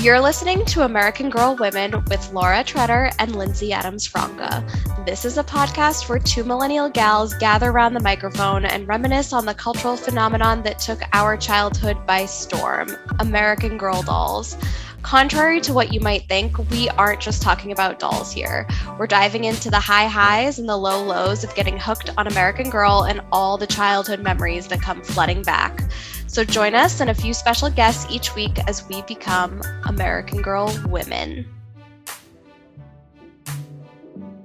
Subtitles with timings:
[0.00, 4.66] You're listening to American Girl Women with Laura Treader and Lindsey Adams Franca.
[5.04, 9.44] This is a podcast where two millennial gals gather around the microphone and reminisce on
[9.44, 14.56] the cultural phenomenon that took our childhood by storm American Girl dolls.
[15.02, 18.66] Contrary to what you might think, we aren't just talking about dolls here.
[18.98, 22.70] We're diving into the high highs and the low lows of getting hooked on American
[22.70, 25.90] Girl and all the childhood memories that come flooding back.
[26.30, 30.72] So join us and a few special guests each week as we become American Girl
[30.86, 31.44] women.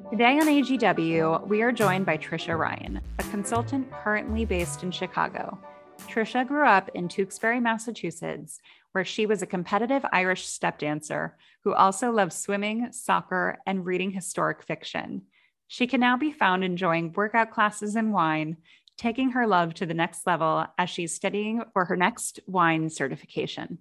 [0.09, 5.59] Today on AGW, we are joined by Tricia Ryan, a consultant currently based in Chicago.
[6.07, 8.59] Tricia grew up in Tewksbury, Massachusetts,
[8.93, 14.09] where she was a competitive Irish step dancer who also loved swimming, soccer, and reading
[14.09, 15.21] historic fiction.
[15.67, 18.57] She can now be found enjoying workout classes and wine,
[18.97, 23.79] taking her love to the next level as she's studying for her next wine certification.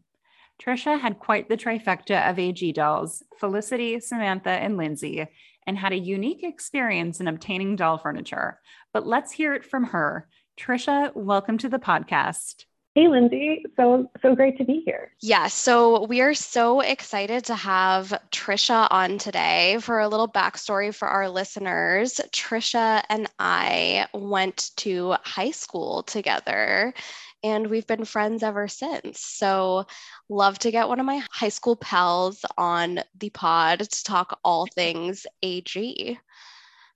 [0.61, 5.27] Tricia had quite the trifecta of AG dolls Felicity, Samantha, and Lindsey,
[5.67, 8.61] and had a unique experience in obtaining doll furniture.
[8.93, 10.29] But let's hear it from her.
[10.57, 12.67] Tricia, welcome to the podcast.
[12.95, 13.65] Hey, Lindsey.
[13.77, 15.11] So, so great to be here.
[15.21, 15.49] Yeah.
[15.49, 21.09] So, we are so excited to have Tricia on today for a little backstory for
[21.09, 22.21] our listeners.
[22.33, 26.95] Tricia and I went to high school together
[27.43, 29.21] and we've been friends ever since.
[29.21, 29.87] So,
[30.29, 34.69] love to get one of my high school pals on the pod to talk all
[34.73, 36.17] things AG.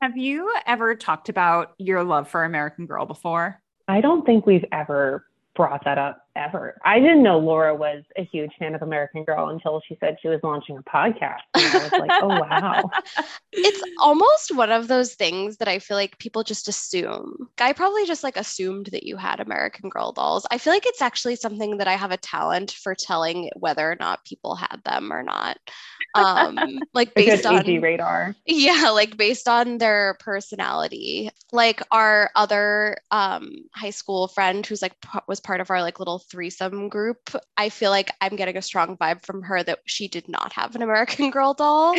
[0.01, 3.61] Have you ever talked about your love for American Girl before?
[3.89, 5.25] I don't think we've ever
[5.59, 6.79] brought that up ever.
[6.85, 10.29] I didn't know Laura was a huge fan of American Girl until she said she
[10.29, 11.41] was launching a podcast.
[11.55, 12.91] And I was like, oh, wow.
[13.53, 17.49] It's almost one of those things that I feel like people just assume.
[17.59, 20.47] I probably just like assumed that you had American Girl dolls.
[20.51, 23.97] I feel like it's actually something that I have a talent for telling whether or
[23.99, 25.59] not people had them or not.
[26.15, 28.35] Um, like based on radar.
[28.47, 31.31] Yeah, like based on their personality.
[31.53, 35.99] Like our other um, high school friend who's like p- was part of our like
[35.99, 40.09] little threesome group, I feel like I'm getting a strong vibe from her that she
[40.09, 41.95] did not have an American Girl doll.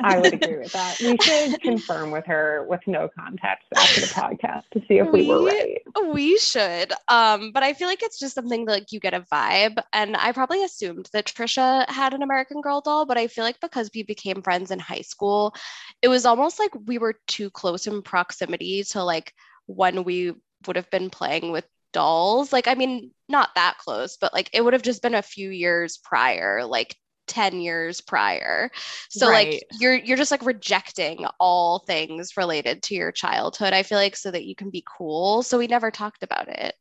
[0.00, 0.98] I would agree with that.
[1.00, 5.22] We should confirm with her with no context after the podcast to see if we,
[5.22, 5.82] we were right.
[6.12, 6.92] We should.
[7.08, 9.82] Um, but I feel like it's just something that like you get a vibe.
[9.92, 13.60] And I probably assumed that Tricia had an American Girl doll, but I feel like
[13.60, 15.54] because we became friends in high school,
[16.02, 19.32] it was almost like we were too close in proximity to like
[19.66, 20.32] when we
[20.66, 22.52] would have been playing with dolls.
[22.52, 25.50] Like, I mean, not that close, but like it would have just been a few
[25.50, 26.96] years prior, like
[27.30, 28.70] 10 years prior.
[29.08, 29.52] So right.
[29.52, 33.72] like you're you're just like rejecting all things related to your childhood.
[33.72, 35.42] I feel like so that you can be cool.
[35.42, 36.74] So we never talked about it.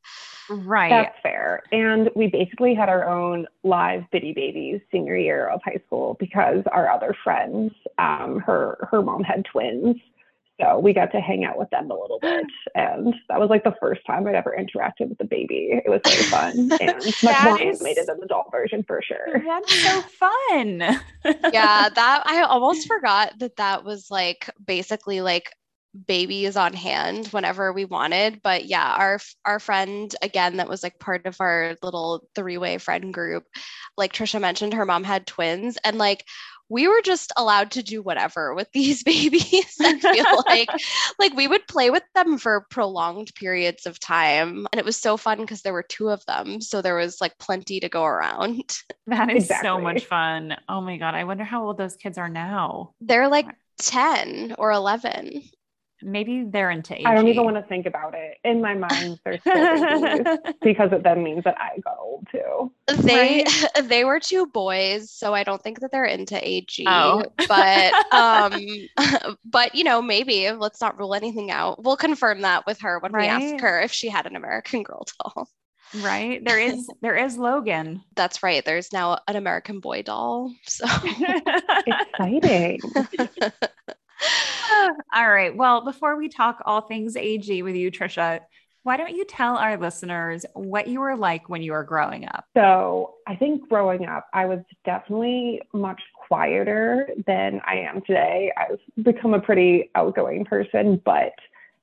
[0.50, 0.90] Right.
[0.90, 1.62] That's fair.
[1.72, 6.64] And we basically had our own live Bitty Babies senior year of high school because
[6.72, 9.98] our other friends, um, her her mom had twins.
[10.60, 12.46] So we got to hang out with them a little bit.
[12.76, 15.70] And that was like the first time I'd ever interacted with the baby.
[15.72, 19.42] It was very fun and much more animated than the doll version for sure.
[19.46, 20.80] That's so fun.
[21.54, 25.54] yeah, that I almost forgot that that was like basically like
[26.06, 31.00] babies on hand whenever we wanted but yeah our our friend again that was like
[31.00, 33.44] part of our little three-way friend group
[33.98, 36.26] like Tricia mentioned her mom had twins and like
[36.70, 40.70] we were just allowed to do whatever with these babies i feel like.
[41.18, 45.18] Like we would play with them for prolonged periods of time and it was so
[45.18, 48.78] fun because there were two of them so there was like plenty to go around.
[49.08, 49.68] That is exactly.
[49.68, 50.56] so much fun.
[50.68, 52.94] Oh my god i wonder how old those kids are now.
[53.02, 53.48] They're like
[53.80, 55.42] 10 or 11
[56.02, 57.06] maybe they're into AG.
[57.06, 58.38] I don't even want to think about it.
[58.44, 62.72] In my mind, they're still because it then means that I got old too.
[62.88, 63.66] They right?
[63.84, 66.84] they were two boys, so I don't think that they're into AG.
[66.88, 67.24] Oh.
[67.48, 68.60] but um,
[69.46, 71.84] but you know, maybe let's not rule anything out.
[71.84, 73.24] We'll confirm that with her when right?
[73.24, 75.50] we ask her if she had an American Girl doll.
[76.02, 76.44] Right.
[76.46, 78.04] There is there is Logan.
[78.16, 78.64] That's right.
[78.64, 80.54] There's now an American boy doll.
[80.66, 80.86] So
[81.88, 82.80] exciting.
[85.14, 85.56] All right.
[85.56, 88.42] Well, before we talk all things AG with you, Tricia,
[88.84, 92.46] why don't you tell our listeners what you were like when you were growing up?
[92.56, 98.52] So, I think growing up, I was definitely much quieter than I am today.
[98.56, 101.34] I've become a pretty outgoing person, but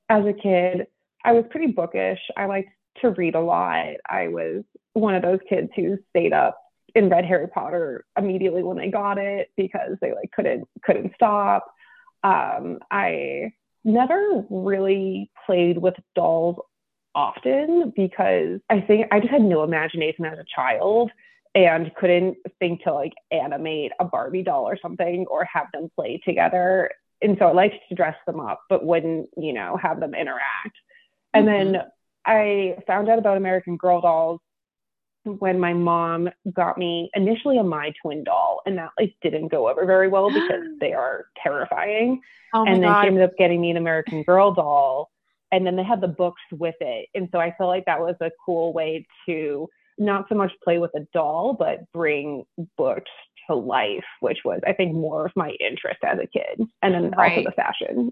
[0.09, 0.87] as a kid,
[1.23, 2.19] I was pretty bookish.
[2.35, 2.69] I liked
[3.01, 3.95] to read a lot.
[4.09, 4.63] I was
[4.93, 6.59] one of those kids who stayed up
[6.95, 11.73] and read Harry Potter immediately when they got it because they like couldn't couldn't stop.
[12.27, 13.53] Um, I
[13.83, 16.57] never really played with dolls
[17.15, 21.11] often because I think I just had no imagination as a child.
[21.55, 26.21] and couldn't think to like animate a Barbie doll or something or have them play
[26.23, 26.91] together.
[27.21, 30.77] And so I liked to dress them up, but wouldn't, you know, have them interact.
[31.33, 31.71] And mm-hmm.
[31.73, 31.81] then
[32.25, 34.39] I found out about American Girl dolls
[35.27, 39.69] when my mom got me initially a My Twinn doll and that like didn't go
[39.69, 42.21] over very well because they are terrifying
[42.53, 43.01] oh and then God.
[43.01, 45.09] she ended up getting me an american girl doll
[45.51, 48.15] and then they had the books with it and so i felt like that was
[48.21, 52.43] a cool way to not so much play with a doll but bring
[52.77, 53.11] books
[53.47, 57.11] to life which was i think more of my interest as a kid and then
[57.11, 57.39] right.
[57.39, 58.11] also the fashion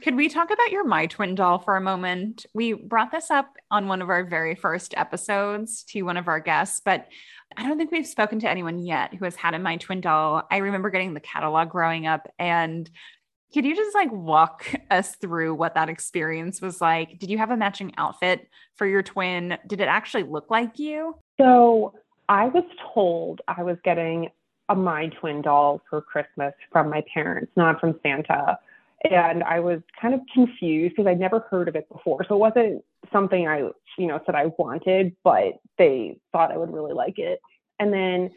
[0.00, 2.46] could we talk about your My Twinn doll for a moment?
[2.54, 6.40] We brought this up on one of our very first episodes to one of our
[6.40, 7.06] guests, but
[7.56, 10.42] I don't think we've spoken to anyone yet who has had a My Twinn doll.
[10.50, 12.90] I remember getting the catalog growing up and
[13.52, 17.18] could you just like walk us through what that experience was like?
[17.18, 19.58] Did you have a matching outfit for your twin?
[19.66, 21.16] Did it actually look like you?
[21.38, 21.94] So
[22.28, 24.30] I was told I was getting
[24.68, 28.58] a My Twinn doll for Christmas from my parents, not from Santa
[29.10, 32.24] and I was kind of confused because I'd never heard of it before.
[32.28, 36.72] So it wasn't something I, you know, said I wanted, but they thought I would
[36.72, 37.40] really like it.
[37.78, 38.30] And then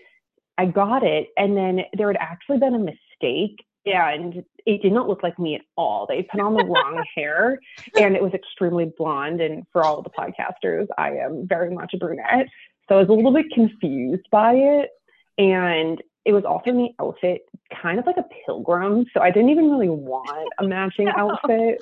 [0.57, 5.07] I got it, and then there had actually been a mistake, and it did not
[5.07, 6.05] look like me at all.
[6.07, 7.59] They put on the wrong hair,
[7.97, 9.41] and it was extremely blonde.
[9.41, 12.47] And for all the podcasters, I am very much a brunette,
[12.87, 14.89] so I was a little bit confused by it.
[15.37, 17.47] And it was also in the outfit
[17.81, 19.05] kind of like a pilgrim.
[19.13, 21.81] So I didn't even really want a matching outfit.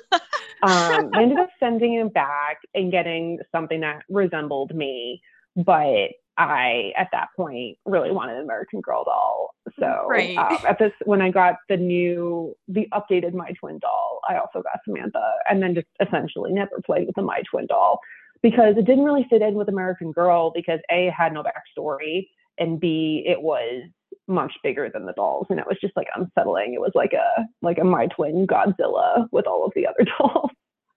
[0.62, 5.22] Um, I ended up sending it back and getting something that resembled me.
[5.56, 9.54] But I, at that point, really wanted an American Girl doll.
[9.78, 10.36] So right.
[10.36, 14.62] um, at this, when I got the new, the updated My Twinn doll, I also
[14.62, 18.00] got Samantha, and then just essentially never played with the My Twinn doll
[18.42, 22.26] because it didn't really fit in with American Girl because a had no backstory
[22.58, 23.82] and b it was
[24.26, 26.74] much bigger than the dolls and it was just like unsettling.
[26.74, 30.50] It was like a like a My Twinn godzilla with all of the other dolls.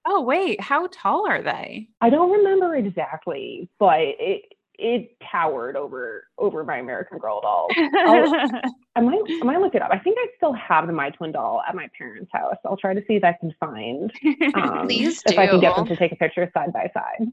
[0.05, 1.87] Oh wait how tall are they?
[2.01, 4.43] I don't remember exactly but it
[4.79, 9.89] it towered over over my american girl doll i might i might look it up.
[9.91, 12.57] I think i still have the My Twinn doll at my parents house.
[12.63, 14.11] I'll try to see if i can find
[14.55, 17.27] um, Please if i can get them to take a picture side by side.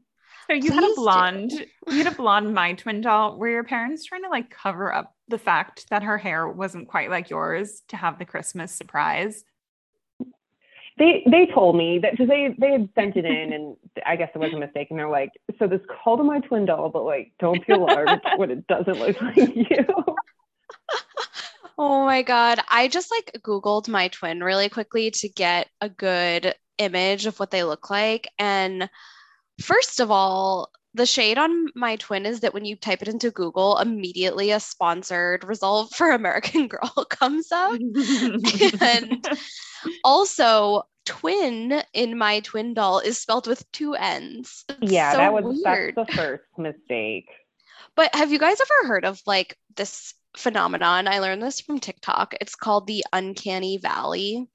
[0.46, 1.64] So you Please had a blonde, do.
[1.88, 3.38] you had a blonde My Twinn doll.
[3.38, 7.11] Were your parents trying to like cover up the fact that her hair wasn't quite
[7.11, 9.44] like yours to have the Christmas surprise?
[10.97, 13.76] They they told me that because they they had sent it in and
[14.06, 16.88] I guess it was a mistake and they're like, so this called My Twinn doll,
[16.91, 19.87] but like don't be alarmed when it doesn't look like you.
[21.77, 22.61] Oh my god.
[22.70, 27.50] I just like Googled My Twinn really quickly to get a good image of what
[27.50, 28.29] they look like.
[28.38, 28.88] And
[29.61, 33.31] First of all, the shade on My Twinn is that when you type it into
[33.31, 37.73] Google, immediately a sponsored result for American Girl comes up.
[38.81, 39.26] and
[40.05, 44.64] also, twin in My Twinn doll is spelled with two N's.
[44.69, 45.94] It's yeah, so that was weird.
[45.96, 47.29] that's the first mistake.
[47.96, 51.08] But have you guys ever heard of like this phenomenon?
[51.08, 52.35] I learned this from TikTok.
[52.41, 54.49] It's called the uncanny valley.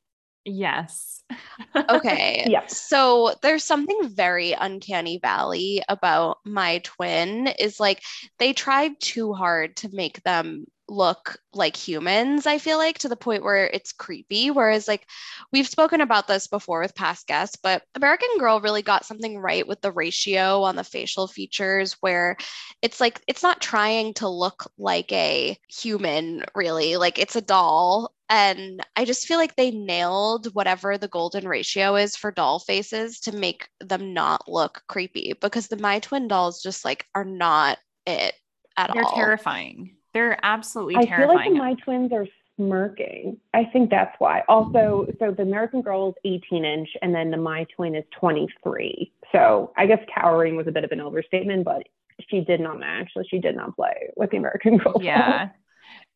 [0.46, 1.24] Yes.
[1.90, 2.46] okay.
[2.48, 2.82] Yes.
[2.88, 8.02] So there's something very uncanny valley about My Twinn is like
[8.38, 13.16] they tried too hard to make them look like humans, I feel like, to the
[13.16, 14.52] point where it's creepy.
[14.52, 15.08] Whereas, like,
[15.54, 19.68] we've spoken about this before with past guests, but American Girl really got something right
[19.68, 22.38] with the ratio on the facial features where
[22.82, 26.98] it's like, it's not trying to look like a human, really.
[26.98, 28.14] Like, it's a doll.
[28.32, 33.20] And I just feel like they nailed whatever the golden ratio is for doll faces
[33.22, 37.80] to make them not look creepy because the My Twinn dolls just like are not
[38.06, 38.36] it
[38.78, 39.16] at They're all.
[39.16, 39.96] They're terrifying.
[40.14, 41.40] They're absolutely I terrifying.
[41.40, 42.26] I feel like My Twinns are
[42.58, 43.38] smirking.
[43.54, 44.44] I think that's why.
[44.48, 49.12] Also, so the American Girl is 18 inch, and then the My Twinn is 23.
[49.32, 51.84] So I guess towering was a bit of an overstatement, but
[52.30, 53.12] she did not match.
[53.14, 54.98] So she did not play with the American Girl.
[55.02, 55.50] Yeah.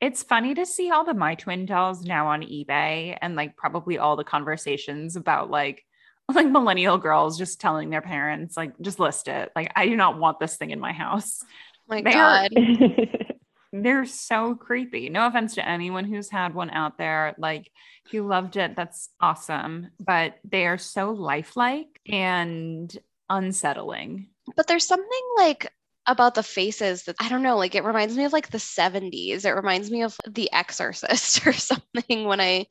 [0.02, 3.98] It's funny to see all the My Twinn dolls now on eBay and like probably
[3.98, 5.84] all the conversations about like
[6.34, 9.52] like millennial girls just telling their parents like just list it.
[9.56, 11.40] Like I do not want this thing in my house.
[11.44, 11.48] Oh
[11.88, 12.52] my they God.
[13.74, 15.10] they're so creepy.
[15.10, 17.34] No offense to anyone who's had one out there.
[17.40, 17.72] Like,
[18.12, 18.76] you loved it.
[18.76, 19.90] That's awesome.
[20.00, 22.96] But they are so lifelike and
[23.30, 24.28] unsettling.
[24.56, 25.72] But there's something like
[26.06, 29.46] about the faces that I don't know, like it reminds me of like the 70s.
[29.46, 32.68] It reminds me of The Exorcist or something when I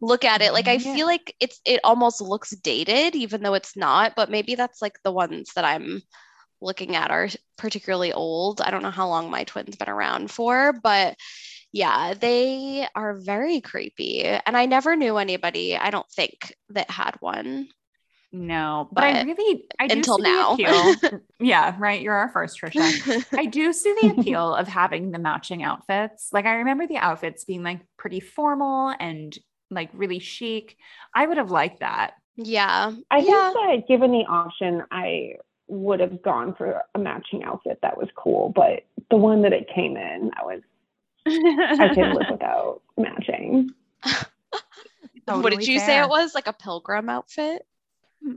[0.00, 0.52] look at it.
[0.52, 0.94] Like I yeah.
[0.94, 4.98] feel like it's it almost looks dated even though it's not, but maybe that's like
[5.02, 6.02] the ones that I'm
[6.60, 8.60] looking at are particularly old.
[8.60, 11.16] I don't know how long My Twinn's been around for, but
[11.72, 14.24] yeah, they are very creepy.
[14.24, 17.68] And I never knew anybody, I don't think, that had one.
[18.30, 20.56] No, but, but I really I until now.
[21.40, 22.00] yeah, right.
[22.00, 23.24] You're our first Tricia.
[23.32, 26.28] I do see the appeal of having the matching outfits.
[26.32, 29.36] Like I remember the outfits being like pretty formal and
[29.70, 30.76] like really chic.
[31.14, 32.14] I would have liked that.
[32.36, 32.92] Yeah.
[33.10, 33.52] I yeah.
[33.52, 35.36] think that given the option, I
[35.68, 38.50] would have gone for a matching outfit that was cool.
[38.54, 40.60] But the one that it came in, I was
[41.26, 43.70] I couldn't live without matching.
[44.02, 44.22] totally
[45.42, 45.86] what did you fair.
[45.86, 46.34] say it was?
[46.34, 47.66] Like a pilgrim outfit?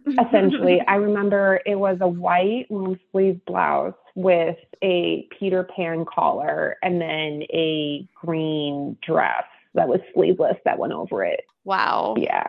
[0.08, 6.78] Essentially, I remember it was a white long sleeve blouse with a Peter Pan collar
[6.84, 11.46] and then a green dress that was sleeveless that went over it.
[11.64, 12.16] Wow.
[12.18, 12.46] Yeah.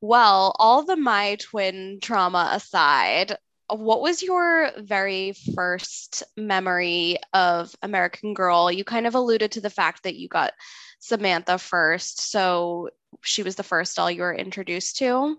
[0.00, 3.36] well, all the My Twinn trauma aside,
[3.68, 8.70] what was your very first memory of American Girl?
[8.70, 10.52] You kind of alluded to the fact that you got
[10.98, 12.30] Samantha first.
[12.30, 12.90] So
[13.22, 15.36] she was the first doll you were introduced to?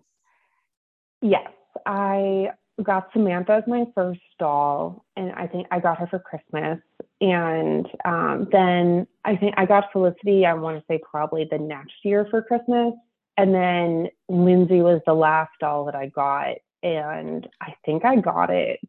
[1.22, 1.50] Yes,
[1.86, 2.52] I
[2.84, 6.80] got Samantha as my first doll, and I think I got her for Christmas.
[7.20, 11.96] And um, then I think I got Felicity, I want to say probably the next
[12.04, 12.94] year for Christmas.
[13.38, 16.58] And then Lindsey was the last doll that I got.
[16.84, 18.80] And I think I got it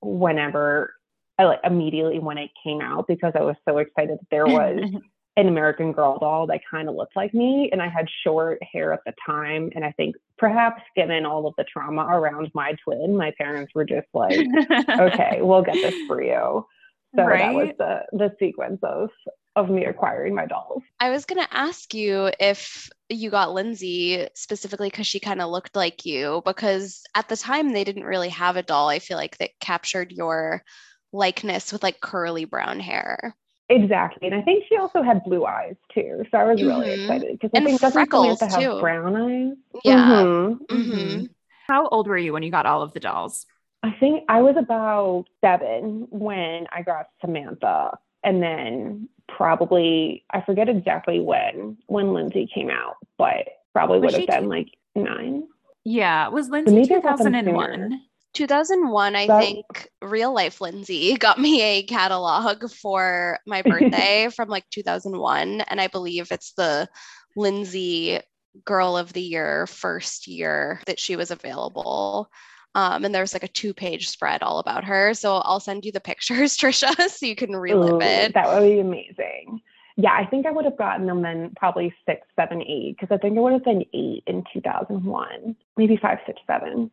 [0.00, 0.94] whenever,
[1.38, 4.80] I like immediately when it came out because I was so excited that there was
[5.36, 7.68] an American Girl doll that kind of looked like me.
[7.72, 9.70] And I had short hair at the time.
[9.74, 13.84] And I think perhaps given all of the trauma around My Twinn, my parents were
[13.84, 14.38] just like,
[14.88, 16.66] okay, we'll get this for you.
[17.16, 17.38] So right?
[17.38, 19.10] that was the the sequence of
[19.56, 20.82] of me acquiring my dolls.
[21.00, 25.76] I was gonna ask you if you got Lindsey specifically because she kind of looked
[25.76, 29.38] like you, because at the time they didn't really have a doll, I feel like
[29.38, 30.62] that captured your
[31.12, 33.36] likeness with like curly brown hair.
[33.70, 34.28] Exactly.
[34.28, 36.24] And I think she also had blue eyes too.
[36.30, 37.02] So I was really mm-hmm.
[37.02, 38.80] excited because I think doesn't Samantha have too.
[38.80, 39.56] brown eyes?
[39.84, 40.10] Yeah.
[40.10, 40.76] Mm-hmm.
[40.76, 41.24] Mm-hmm.
[41.66, 43.46] How old were you when you got all of the dolls?
[43.82, 47.98] I think I was about seven when I got Samantha.
[48.22, 54.26] And then probably I forget exactly when when Lindsey came out, but probably would have
[54.26, 55.44] been like nine.
[55.84, 58.00] Yeah, it was Lindsey 2001.
[58.34, 64.48] 2001, I that, think real life Lindsey got me a catalog for my birthday from
[64.48, 65.60] like 2001.
[65.60, 66.88] And I believe it's the
[67.36, 68.20] Lindsey
[68.64, 72.28] Girl of the Year first year that she was available.
[72.74, 75.14] Um, and there's like a two page spread all about her.
[75.14, 78.34] So I'll send you the pictures, Tricia, so you can relive Ooh, it.
[78.34, 79.60] That would be amazing.
[79.96, 83.18] Yeah, I think I would have gotten them then probably six, seven, eight, because I
[83.18, 86.90] think it would have been eight in 2001, maybe five, six, seven.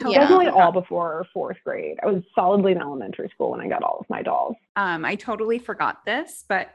[0.00, 0.20] Yeah.
[0.20, 1.98] Definitely all before fourth grade.
[2.02, 4.56] I was solidly in elementary school when I got all of my dolls.
[4.76, 6.70] Um, I totally forgot this, but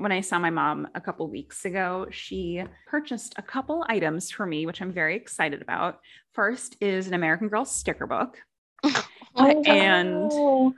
[0.00, 4.46] when I saw my mom a couple weeks ago, she purchased a couple items for
[4.46, 6.00] me, which I'm very excited about.
[6.32, 8.38] First is an American Girl sticker book.
[8.84, 10.74] oh, and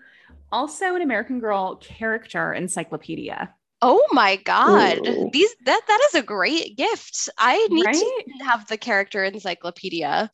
[0.51, 3.55] also an American Girl character encyclopedia.
[3.81, 5.07] Oh my god.
[5.07, 5.31] Ooh.
[5.33, 7.29] These that that is a great gift.
[7.39, 7.95] I need right?
[7.95, 10.31] to have the character encyclopedia.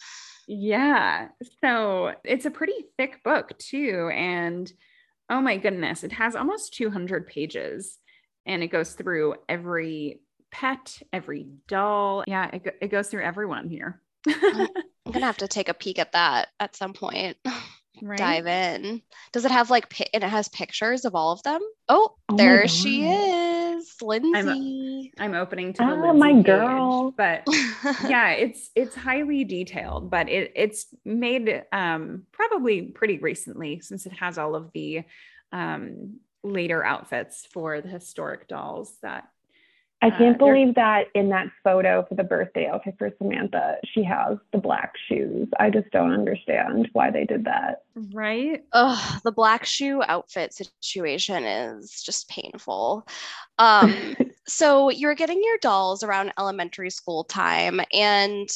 [0.46, 1.28] Yeah.
[1.62, 4.10] So it's a pretty thick book, too.
[4.14, 4.70] And
[5.30, 7.98] oh my goodness, it has almost 200 pages
[8.48, 12.24] and it goes through every pet, every doll.
[12.26, 14.00] Yeah, it, it goes through everyone here.
[14.26, 14.68] I'm
[15.06, 17.36] going to have to take a peek at that at some point.
[18.00, 18.16] Right?
[18.16, 19.02] Dive in.
[19.32, 21.60] Does it have like, and it has pictures of all of them?
[21.88, 25.12] Oh, oh there she is, Lindsey.
[25.18, 27.10] I'm, I'm opening to the oh, Lindsey my girl.
[27.10, 27.54] Page, but
[28.08, 34.12] yeah, it's it's highly detailed, but it it's made um, probably pretty recently since it
[34.12, 35.02] has all of the
[35.50, 39.28] um, later outfits for the historic dolls that
[40.00, 44.04] I can't uh, believe that in that photo for the birthday outfit for Samantha, she
[44.04, 45.48] has the black shoes.
[45.58, 47.82] I just don't understand why they did that.
[48.12, 48.62] Right?
[48.72, 53.08] Oh, the black shoe outfit situation is just painful.
[53.58, 54.14] Um,
[54.46, 58.48] so you're getting your dolls around elementary school time, and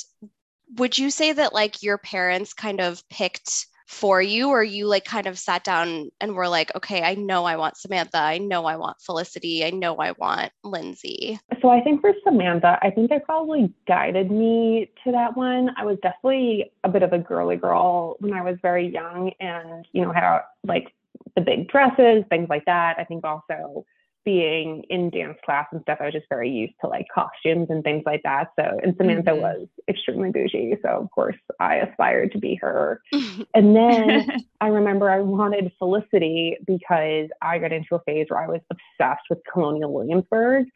[0.76, 5.04] would you say that like your parents kind of picked for you or you like
[5.04, 8.16] kind of sat down and were like okay i know i want samantha.
[8.16, 9.64] I know i want felicity.
[9.66, 11.38] I know i want lindsay.
[11.60, 15.70] So i think for samantha i think they probably guided me to that one.
[15.76, 19.86] I was definitely a bit of a girly girl when i was very young and
[19.92, 20.94] you know had like
[21.36, 22.96] the big dresses things like that.
[22.98, 23.84] I think also
[24.24, 27.82] being in dance class and stuff, I was just very used to like costumes and
[27.82, 28.48] things like that.
[28.58, 29.40] So, and Samantha mm-hmm.
[29.40, 30.76] was extremely bougie.
[30.82, 33.00] So, of course, I aspired to be her.
[33.54, 38.48] and then I remember I wanted Felicity because I got into a phase where I
[38.48, 40.66] was obsessed with Colonial Williamsburg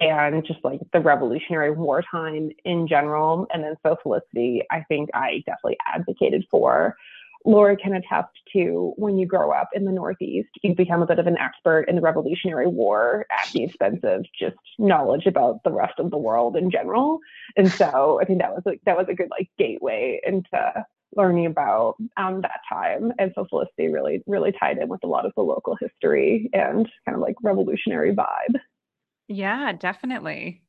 [0.00, 3.46] and just like the Revolutionary War time in general.
[3.52, 6.96] And then so Felicity, I think I definitely advocated for.
[7.44, 11.18] Laura can attest to when you grow up in the Northeast, you become a bit
[11.18, 15.72] of an expert in the Revolutionary War at the expense of just knowledge about the
[15.72, 17.18] rest of the world in general.
[17.56, 20.84] And so I think that was like that was a good like gateway into
[21.16, 23.12] learning about um, that time.
[23.18, 26.90] And so Felicity really, really tied in with a lot of the local history and
[27.04, 28.58] kind of like revolutionary vibe.
[29.28, 30.63] Yeah, definitely.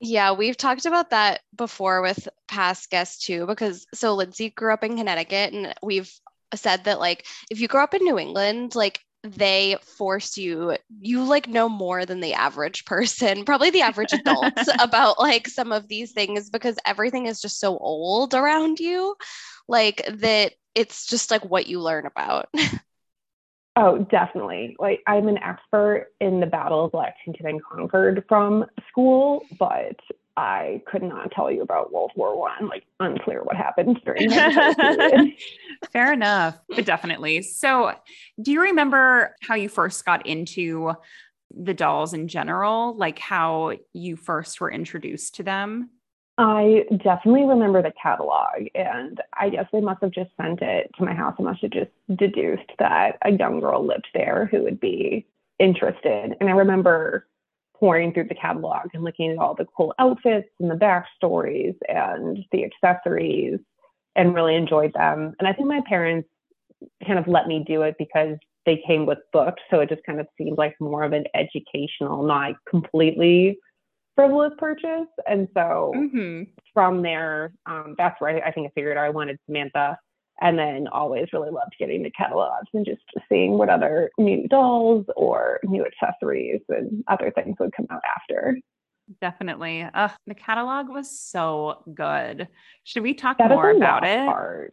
[0.00, 4.84] Yeah, we've talked about that before with past guests too, because so Lindsey grew up
[4.84, 6.12] in Connecticut, and we've
[6.54, 11.24] said that like if you grow up in New England, like they force you you
[11.24, 15.88] like know more than the average person probably the average adults about like some of
[15.88, 19.16] these things because everything is just so old around you
[19.66, 22.48] like that it's just like what you learn about
[23.76, 24.74] Oh, definitely.
[24.78, 29.96] Like I'm an expert in the Battle of Lexington and Concord from school, but
[30.38, 32.68] I could not tell you about World War One.
[32.68, 35.32] Like unclear what happened during that
[35.92, 37.42] Fair enough, but definitely.
[37.42, 37.92] So,
[38.40, 40.92] do you remember how you first got into
[41.54, 42.96] the dolls in general?
[42.96, 45.90] Like how you first were introduced to them?
[46.38, 51.04] I definitely remember the catalog, and I guess they must have just sent it to
[51.04, 51.34] my house.
[51.38, 55.26] I must have just deduced that a young girl lived there who would be
[55.58, 56.36] interested.
[56.38, 57.26] And I remember
[57.74, 62.44] poring through the catalog and looking at all the cool outfits and the backstories and
[62.52, 63.58] the accessories
[64.14, 65.34] and really enjoyed them.
[65.38, 66.28] And I think my parents
[67.06, 69.62] kind of let me do it because they came with books.
[69.70, 73.58] So it just kind of seemed like more of an educational, not completely
[74.16, 75.06] frivolous purchase.
[75.28, 76.50] And so mm-hmm.
[76.74, 79.96] from there, um, that's where I, I, think I figured I wanted Samantha.
[80.40, 85.06] And then always really loved getting the catalogs and just seeing what other new dolls
[85.16, 88.58] or new accessories and other things would come out after.
[89.20, 89.82] Definitely.
[89.94, 92.48] Uh, the catalog was so good.
[92.84, 94.26] Should we talk that more about it?
[94.26, 94.72] Part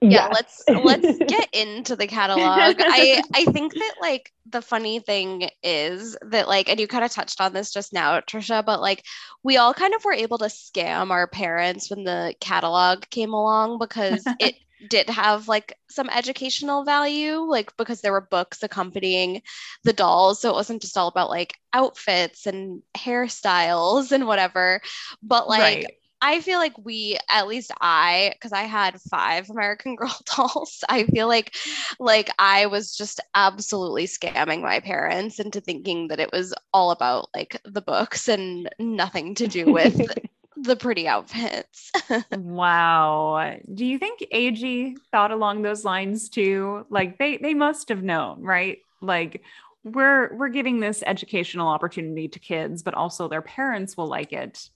[0.00, 2.76] yeah let's let's get into the catalog.
[2.78, 7.10] I i think that like the funny thing is that like and you kind of
[7.10, 9.04] touched on this just now Tricia but like
[9.42, 13.78] we all kind of were able to scam our parents when the catalog came along
[13.78, 14.56] because it
[14.90, 19.40] did have like some educational value like because there were books accompanying
[19.84, 20.40] the dolls.
[20.42, 24.82] So it wasn't just all about like outfits and hairstyles and whatever
[25.22, 25.86] but like right
[26.26, 31.04] I feel like we, at least I, because I had five American Girl dolls, I
[31.04, 31.54] feel like
[32.00, 37.28] like I was just absolutely scamming my parents into thinking that it was all about
[37.32, 40.10] like the books and nothing to do with
[40.56, 41.92] the pretty outfits.
[42.32, 43.56] wow.
[43.72, 46.86] Do you think AG thought along those lines too?
[46.90, 48.78] Like they they must have known, right?
[49.00, 49.42] Like
[49.84, 54.70] we're we're giving this educational opportunity to kids, but also their parents will like it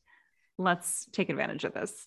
[0.61, 2.07] let's take advantage of this.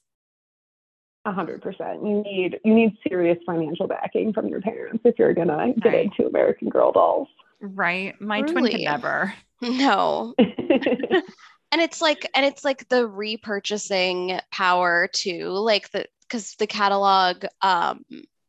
[1.26, 2.06] A hundred percent.
[2.06, 6.06] You need you need serious financial backing from your parents if you're gonna get right.
[6.06, 7.30] into American Girl dolls.
[7.62, 8.20] Right.
[8.20, 8.52] My really?
[8.52, 9.34] twin could never.
[9.62, 10.36] No.
[10.38, 15.48] and it's like and it's like the repurchasing power too.
[15.52, 18.04] Like the because the catalog um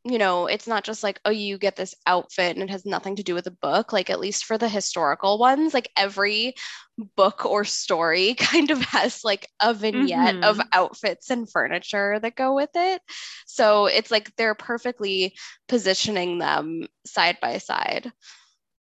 [0.04, 3.16] you know, it's not just like, oh, you get this outfit and it has nothing
[3.16, 3.90] to do with the book.
[3.90, 6.54] Like, at least for the historical ones, like every
[7.16, 10.44] book or story kind of has like a vignette mm-hmm.
[10.44, 13.00] of outfits and furniture that go with it.
[13.46, 15.34] So it's like they're perfectly
[15.68, 18.12] positioning them side by side.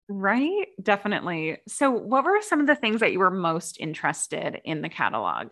[0.09, 0.67] Right.
[0.81, 1.59] Definitely.
[1.69, 5.47] So, what were some of the things that you were most interested in the catalog?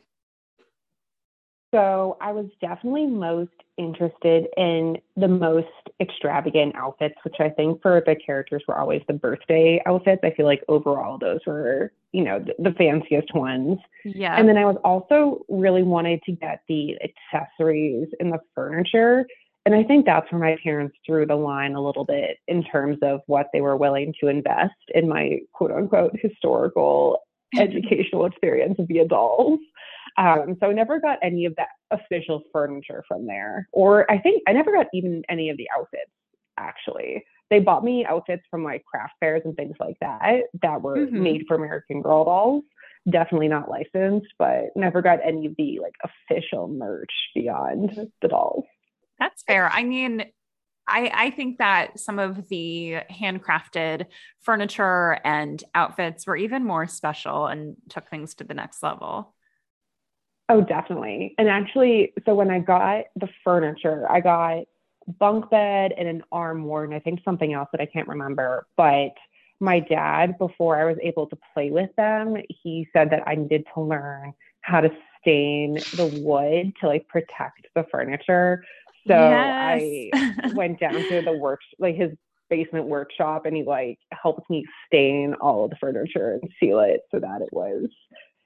[1.72, 5.68] So, I was definitely most interested in the most
[6.00, 10.22] extravagant outfits, which I think for the characters were always the birthday outfits.
[10.24, 13.80] I feel like overall those were, you know, the, the fanciest ones.
[14.04, 14.36] Yeah.
[14.36, 19.26] And then I was also really wanted to get the accessories and the furniture.
[19.66, 22.98] And I think that's where my parents drew the line a little bit in terms
[23.04, 27.20] of what they were willing to invest in my quote unquote historical
[27.58, 29.60] educational experience via dolls.
[30.18, 33.68] Um, so I never got any of that official furniture from there.
[33.72, 36.12] Or I think I never got even any of the outfits,
[36.58, 37.24] actually.
[37.50, 41.24] They bought me outfits from like craft fairs and things like that that were mm-hmm.
[41.24, 42.64] made for American Girl dolls.
[43.10, 48.66] Definitely not licensed, but never got any of the like official merch beyond the dolls.
[49.20, 49.70] That's fair.
[49.70, 50.26] I mean,
[50.88, 54.08] I, I think that some of the handcrafted
[54.42, 59.34] furniture and outfits were even more special and took things to the next level.
[60.52, 61.34] Oh, definitely.
[61.38, 64.66] And actually, so when I got the furniture, I got
[65.18, 68.68] bunk bed and an armoire, and I think something else that I can't remember.
[68.76, 69.14] But
[69.62, 73.66] my dad, before I was able to play with them, he said that I needed
[73.74, 74.90] to learn how to
[75.22, 78.66] stain the wood to like protect the furniture.
[79.08, 80.12] So yes.
[80.14, 82.12] I went down to the work, like his
[82.50, 87.04] basement workshop, and he like helped me stain all of the furniture and seal it
[87.10, 87.88] so that it was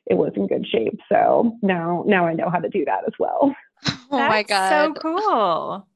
[0.05, 0.99] it was in good shape.
[1.09, 3.55] So now now I know how to do that as well.
[4.11, 5.87] Oh That's my god, so cool!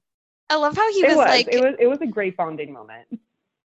[0.49, 3.07] I love how he was, was like it was it was a great bonding moment.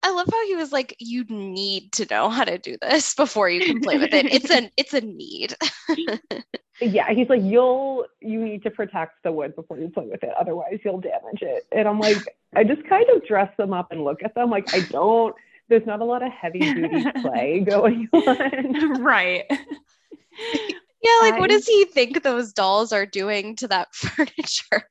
[0.04, 3.50] I love how he was like, you need to know how to do this before
[3.50, 4.26] you can play with it.
[4.26, 5.56] It's a it's a need.
[6.82, 10.34] yeah, he's like, you'll you need to protect the wood before you play with it,
[10.40, 11.66] otherwise you'll damage it.
[11.72, 12.18] And I'm like,
[12.54, 14.50] I just kind of dress them up and look at them.
[14.50, 15.36] Like I don't
[15.70, 19.02] there's not a lot of heavy duty play going on.
[19.02, 19.46] Right.
[21.04, 24.88] Yeah, like I, what does he think those dolls are doing to that furniture?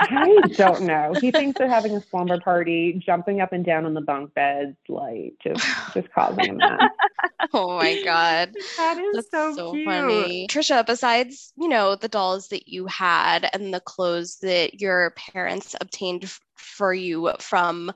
[0.00, 1.14] I don't know.
[1.18, 4.76] He thinks they're having a slumber party, jumping up and down on the bunk beds,
[4.86, 6.90] like just just causing a mess.
[7.54, 10.46] oh my god, that is That's so, so funny.
[10.48, 15.74] Tricia, besides you know the dolls that you had and the clothes that your parents
[15.80, 17.92] obtained f- for you from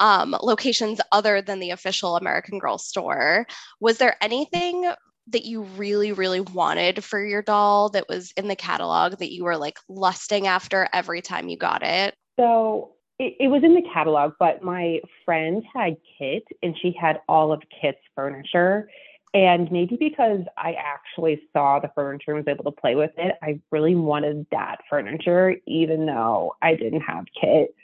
[0.00, 3.46] um, locations other than the official American Girl store.
[3.78, 4.90] Was there anything
[5.32, 9.44] that you really, really wanted for your doll that was in the catalog that you
[9.44, 12.14] were like lusting after every time you got it?
[12.38, 17.20] So it, it was in the catalog, but my friend had Kit and she had
[17.28, 18.88] all of Kit's furniture.
[19.32, 23.36] And maybe because I actually saw the furniture and was able to play with it,
[23.42, 27.74] I really wanted that furniture, even though I didn't have Kit.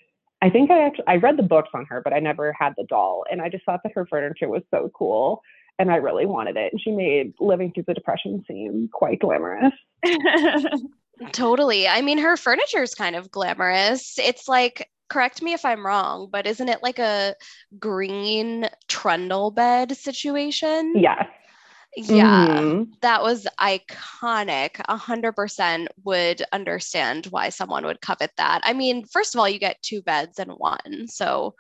[0.43, 2.85] I think I actually I read the books on her, but I never had the
[2.85, 5.41] doll, and I just thought that her furniture was so cool
[5.79, 6.73] and I really wanted it.
[6.73, 9.73] And she made living through the depression seem quite glamorous.
[11.33, 11.89] totally.
[11.89, 14.19] I mean, her furniture is kind of glamorous.
[14.19, 17.35] It's like, correct me if I'm wrong, but isn't it like a
[17.79, 20.95] green trundle bed situation?
[20.97, 21.27] Yes.
[21.99, 22.93] Yeah, mm-hmm.
[23.01, 24.83] that was iconic.
[24.87, 28.61] A hundred percent would understand why someone would covet that.
[28.65, 31.55] I mean, first of all, you get two beds in one, so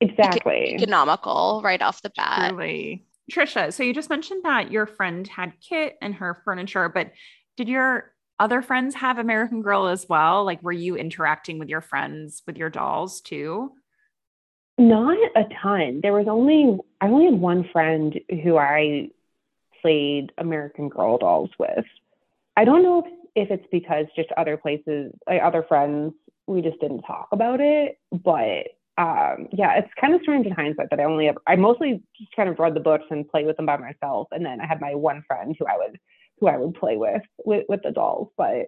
[0.00, 2.50] exactly economical right off the bat.
[2.50, 3.04] Truly.
[3.30, 7.12] Tricia, so you just mentioned that your friend had Kit and her furniture, but
[7.56, 10.44] did your other friends have American Girl as well?
[10.44, 13.72] Like, were you interacting with your friends with your dolls too?
[14.78, 16.00] Not a ton.
[16.02, 19.08] There was only, I only had one friend who I
[19.80, 21.86] played American Girl dolls with.
[22.56, 26.12] I don't know if, if it's because just other places, like other friends,
[26.46, 28.66] we just didn't talk about it, but
[28.98, 32.48] um, yeah, it's kind of strange in hindsight that I only I mostly just kind
[32.48, 34.28] of read the books and played with them by myself.
[34.30, 35.98] And then I had my one friend who I would,
[36.38, 38.66] who I would play with, with, with the dolls, but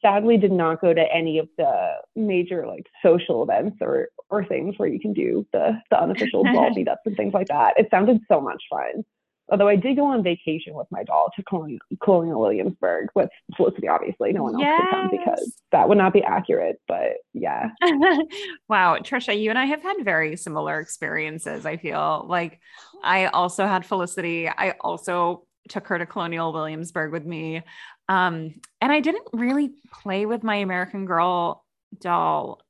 [0.00, 4.74] sadly did not go to any of the major like social events or, or things
[4.76, 7.74] where you can do the, the unofficial doll meetups and things like that.
[7.78, 9.04] It sounded so much fun.
[9.52, 13.86] Although I did go on vacation with my doll to Colonial, Colonial Williamsburg with Felicity,
[13.86, 14.32] obviously.
[14.32, 14.80] No one else yes.
[14.80, 16.80] could come because that would not be accurate.
[16.88, 17.68] But yeah.
[18.68, 18.96] wow.
[18.96, 22.24] Tricia, you and I have had very similar experiences, I feel.
[22.26, 22.60] Like
[23.04, 24.48] I also had Felicity.
[24.48, 27.62] I also took her to Colonial Williamsburg with me.
[28.08, 31.62] Um, and I didn't really play with my American Girl
[32.00, 32.62] doll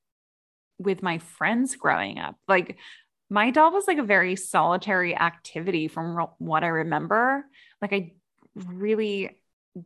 [0.78, 2.34] with my friends growing up.
[2.48, 2.76] Like
[3.32, 7.46] my doll was like a very solitary activity from what I remember.
[7.80, 8.12] Like I
[8.54, 9.38] really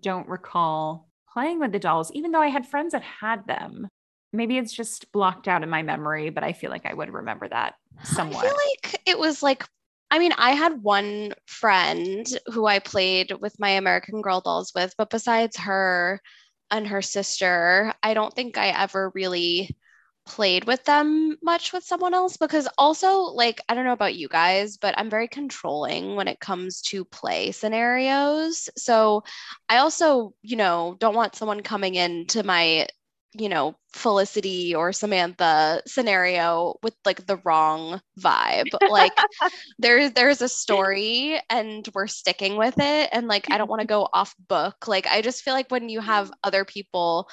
[0.02, 3.86] don't recall playing with the dolls, even though I had friends that had them.
[4.32, 7.48] Maybe it's just blocked out in my memory, but I feel like I would remember
[7.48, 8.44] that somewhat.
[8.44, 9.64] I feel like it was like,
[10.10, 14.92] I mean, I had one friend who I played with my American Girl dolls with,
[14.98, 16.20] but besides her
[16.72, 19.76] and her sister, I don't think I ever really
[20.26, 24.28] played with them much with someone else because also like I don't know about you
[24.28, 28.68] guys but I'm very controlling when it comes to play scenarios.
[28.76, 29.22] So
[29.68, 32.86] I also you know don't want someone coming into my
[33.38, 38.66] you know Felicity or Samantha scenario with like the wrong vibe.
[38.90, 39.12] Like
[39.78, 43.86] there's there's a story and we're sticking with it and like I don't want to
[43.86, 44.86] go off book.
[44.86, 46.34] Like I just feel like when you have mm.
[46.44, 47.28] other people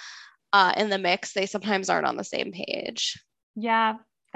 [0.54, 3.20] uh, in the mix, they sometimes aren't on the same page.
[3.56, 3.96] Yeah.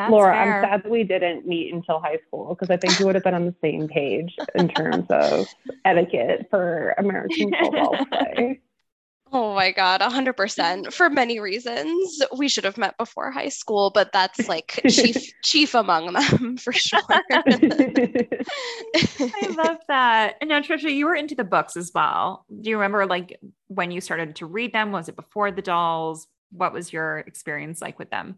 [0.10, 0.64] Laura, fair.
[0.64, 3.24] I'm sad that we didn't meet until high school because I think we would have
[3.24, 5.48] been on the same page in terms of
[5.86, 8.62] etiquette for American football play.
[9.34, 12.22] Oh my God, 100% for many reasons.
[12.38, 16.72] We should have met before high school, but that's like chief chief among them for
[16.72, 17.02] sure.
[17.10, 17.44] I
[19.58, 20.36] love that.
[20.40, 22.46] And now, Tricia, you were into the books as well.
[22.62, 24.92] Do you remember like when you started to read them?
[24.92, 26.28] Was it before the dolls?
[26.52, 28.38] What was your experience like with them?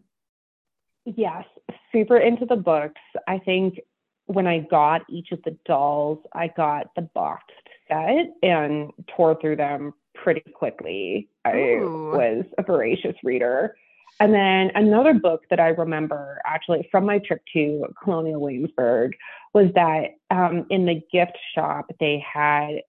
[1.04, 1.44] Yes,
[1.92, 3.00] super into the books.
[3.28, 3.80] I think
[4.26, 7.50] when I got each of the dolls, I got the boxed
[7.88, 11.28] set and tore through them pretty quickly.
[11.46, 12.12] Ooh.
[12.12, 13.74] I was a voracious reader.
[14.18, 19.12] And then another book that I remember actually from my trip to Colonial Williamsburg
[19.54, 22.82] was that um, in the gift shop, they had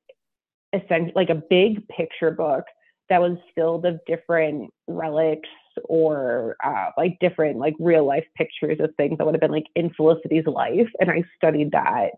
[0.73, 2.65] essentially like a big picture book
[3.09, 5.49] that was filled of different relics
[5.85, 9.67] or uh, like different like real life pictures of things that would have been like
[9.75, 10.87] in Felicity's life.
[10.99, 12.11] And I studied that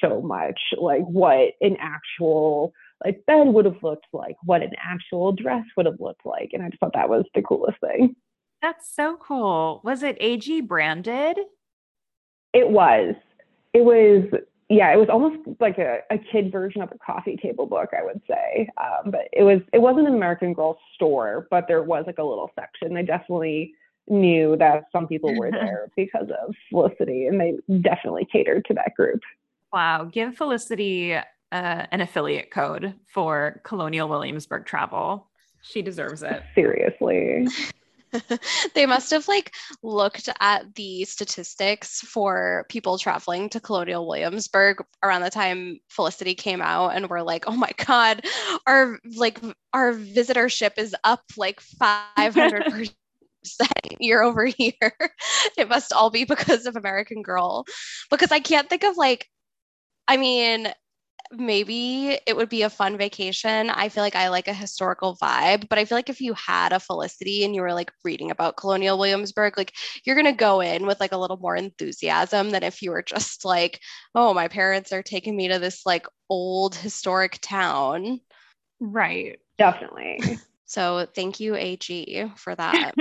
[0.00, 2.72] so much, like what an actual
[3.04, 6.50] like bed would have looked like, what an actual dress would have looked like.
[6.52, 8.16] And I just thought that was the coolest thing.
[8.62, 9.80] That's so cool.
[9.84, 11.38] Was it AG branded?
[12.52, 13.14] It was.
[13.74, 14.24] It was,
[14.70, 18.02] yeah, it was almost like a, a kid version of a coffee table book, I
[18.02, 18.68] would say.
[18.78, 22.24] Um, but it was, it wasn't an American Girl store, but there was like a
[22.24, 22.94] little section.
[22.94, 23.74] They definitely
[24.08, 28.94] knew that some people were there because of Felicity, and they definitely catered to that
[28.96, 29.20] group.
[29.72, 30.04] Wow.
[30.10, 31.18] Give Felicity
[31.52, 35.30] uh, an affiliate code for Colonial Williamsburg travel.
[35.62, 36.42] She deserves it.
[36.54, 37.46] Seriously.
[38.74, 45.22] they must have like looked at the statistics for people traveling to Colonial Williamsburg around
[45.22, 48.24] the time Felicity came out and were like, "Oh my god,
[48.66, 49.40] our like
[49.72, 52.92] our visitorship is up like 500%
[54.00, 54.92] year over year.
[55.56, 57.64] it must all be because of American Girl."
[58.10, 59.28] Because I can't think of like
[60.08, 60.72] I mean,
[61.32, 63.70] maybe it would be a fun vacation.
[63.70, 66.72] I feel like I like a historical vibe, but I feel like if you had
[66.72, 69.72] a Felicity and you were like reading about Colonial Williamsburg, like
[70.04, 73.02] you're going to go in with like a little more enthusiasm than if you were
[73.02, 73.80] just like,
[74.14, 78.20] oh, my parents are taking me to this like old historic town.
[78.80, 79.38] Right.
[79.58, 80.38] Definitely.
[80.66, 82.92] So thank you, AG, for that.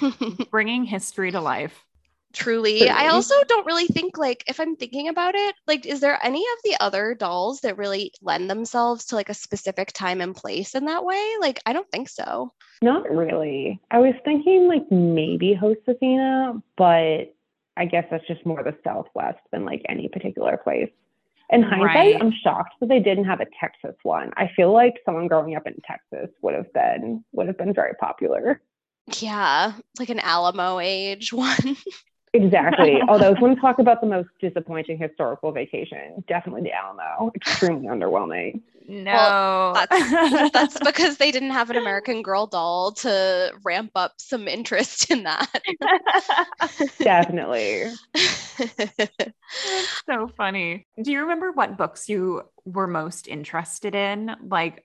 [0.50, 1.84] Bringing history to life.
[2.32, 2.88] Truly.
[2.88, 6.40] I also don't really think like if I'm thinking about it, like is there any
[6.40, 10.74] of the other dolls that really lend themselves to like a specific time and place
[10.74, 11.22] in that way?
[11.40, 12.52] Like I don't think so.
[12.80, 13.80] Not really.
[13.90, 17.34] I was thinking like maybe Josefina, but
[17.76, 20.90] I guess that's just more the Southwest than like any particular place.
[21.50, 22.16] In hindsight, right.
[22.18, 24.32] I'm shocked that they didn't have a Texas one.
[24.38, 27.94] I feel like someone growing up in Texas would have been would have been very
[28.00, 28.62] popular.
[29.18, 31.76] Yeah, like an Alamo age one.
[32.34, 33.00] Exactly.
[33.08, 37.30] Although, if we want to talk about the most disappointing historical vacation, definitely the Alamo.
[37.34, 38.62] Extremely underwhelming.
[38.88, 44.14] No, well, that's, that's because they didn't have an American Girl doll to ramp up
[44.18, 45.62] some interest in that.
[46.98, 47.84] definitely.
[50.06, 50.86] so funny.
[51.00, 54.34] Do you remember what books you were most interested in?
[54.42, 54.84] Like,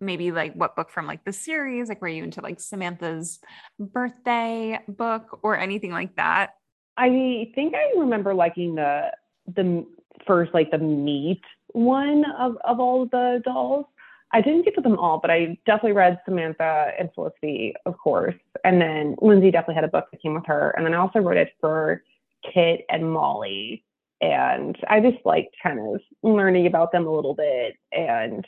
[0.00, 3.38] maybe like what book from like the series like were you into like samantha's
[3.78, 6.54] birthday book or anything like that
[6.98, 9.12] I think I remember liking the
[9.54, 9.86] the
[10.26, 11.40] first like the meet
[11.72, 13.86] one of of all the dolls.
[14.32, 18.34] I didn't get to them all, but I definitely read Samantha and Felicity, of course.
[18.62, 20.74] And then Lindsey definitely had a book that came with her.
[20.76, 22.02] And then I also wrote it for
[22.52, 23.84] Kit and Molly.
[24.20, 28.44] And I just liked kind of learning about them a little bit and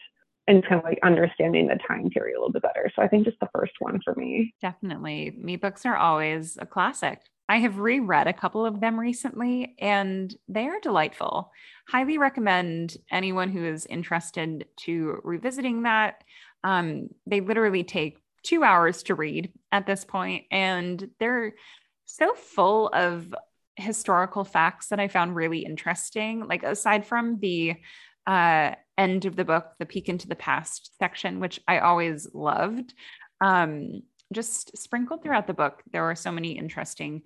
[0.48, 2.90] and kind of like understanding the time period a little bit better.
[2.94, 4.52] So I think just the first one for me.
[4.60, 5.32] Definitely.
[5.38, 7.20] Me books are always a classic.
[7.50, 11.50] I have reread a couple of them recently and they are delightful.
[11.88, 16.22] Highly recommend anyone who is interested to revisiting that.
[16.62, 21.54] Um, they literally take two hours to read at this point, and they're
[22.04, 23.34] so full of
[23.74, 26.46] historical facts that I found really interesting.
[26.46, 27.74] Like, aside from the
[28.28, 32.94] uh, end of the book, the peek into the past section, which I always loved.
[33.40, 37.22] Um, just sprinkled throughout the book, there were so many interesting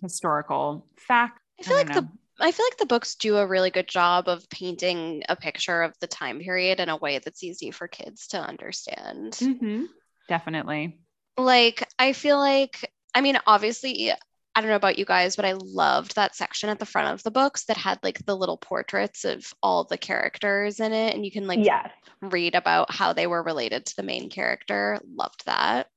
[0.00, 1.40] historical facts.
[1.60, 2.00] I feel I like know.
[2.00, 2.08] the
[2.40, 5.94] I feel like the books do a really good job of painting a picture of
[6.00, 9.32] the time period in a way that's easy for kids to understand.
[9.32, 9.84] Mm-hmm.
[10.28, 11.00] Definitely.
[11.36, 15.54] Like, I feel like, I mean, obviously, I don't know about you guys, but I
[15.54, 19.24] loved that section at the front of the books that had like the little portraits
[19.24, 21.14] of all the characters in it.
[21.14, 21.90] And you can like yes.
[22.20, 25.00] read about how they were related to the main character.
[25.12, 25.88] Loved that.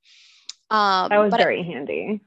[0.72, 2.22] Um, that was very handy.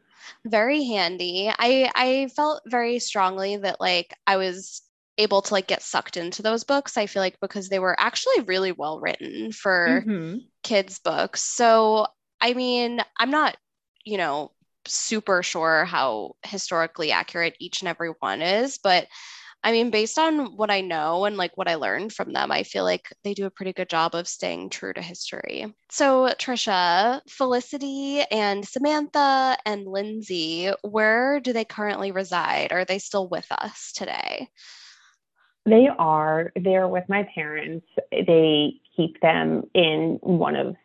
[0.45, 1.51] Very handy.
[1.51, 4.83] I I felt very strongly that like I was
[5.17, 8.41] able to like get sucked into those books i feel like because they were actually
[8.47, 10.43] really well written for Mhm.
[10.65, 12.05] kids books so
[12.41, 13.57] i mean i'm not
[14.05, 14.51] you know
[14.89, 19.07] super sure how historically accurate each and every one is but
[19.64, 22.62] i mean based on what i know and like what i learned from them i
[22.62, 27.20] feel like they do a pretty good job of staying true to history so Tricia
[27.29, 33.92] felicity and samantha and Lindsey where do they currently reside are they still with us
[33.92, 34.48] today
[35.66, 36.53] They are.
[36.57, 37.87] They're with my parents.
[38.11, 40.77] They keep them in one of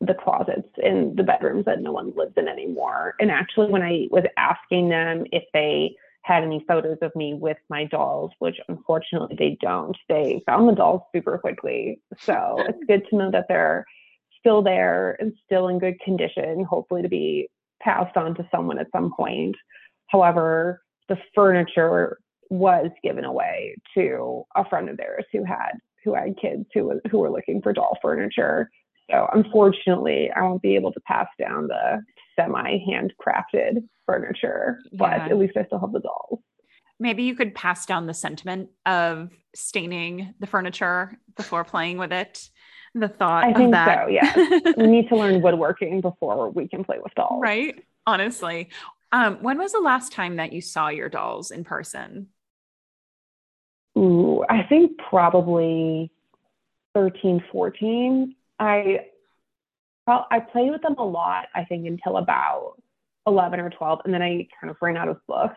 [0.00, 3.16] the closets in the bedrooms that no one lives in anymore.
[3.18, 5.96] And actually, when I was asking them if they
[6.28, 10.74] had any photos of me with my dolls, which unfortunately they don't, they found the
[10.74, 12.00] dolls super quickly.
[12.20, 13.86] So it's good to know that they're
[14.38, 17.48] still there and still in good condition, hopefully to be
[17.80, 19.56] passed on to someone at some point.
[20.08, 22.18] However, the furniture
[22.50, 25.72] was given away to a friend of theirs who had
[26.04, 28.70] who had kids who was who were looking for doll furniture.
[29.10, 32.02] So unfortunately, I won't be able to pass down the
[32.36, 35.26] semi handcrafted furniture, but Yeah.
[35.26, 36.40] at least I still have the dolls.
[36.98, 42.48] Maybe you could pass down the sentiment of staining the furniture before playing with it.
[42.94, 44.06] The thought I think that.
[44.06, 44.72] so, yeah.
[44.76, 47.40] we need to learn woodworking before we can play with dolls.
[47.40, 47.84] right?
[48.06, 48.70] Honestly.
[49.12, 52.28] Um, when was the last time that you saw your dolls in person?
[53.96, 56.10] Ooh, I think probably
[56.94, 58.34] 13, 14.
[58.58, 59.06] I
[60.06, 62.74] well, I played with them a lot, I think, until about
[63.28, 64.00] 11 or 12.
[64.04, 65.56] And then I kind of ran out of books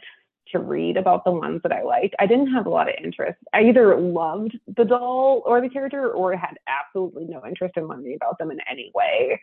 [0.51, 2.15] to read about the ones that I liked.
[2.19, 3.38] I didn't have a lot of interest.
[3.53, 8.15] I either loved the doll or the character or had absolutely no interest in learning
[8.15, 9.39] about them in any way.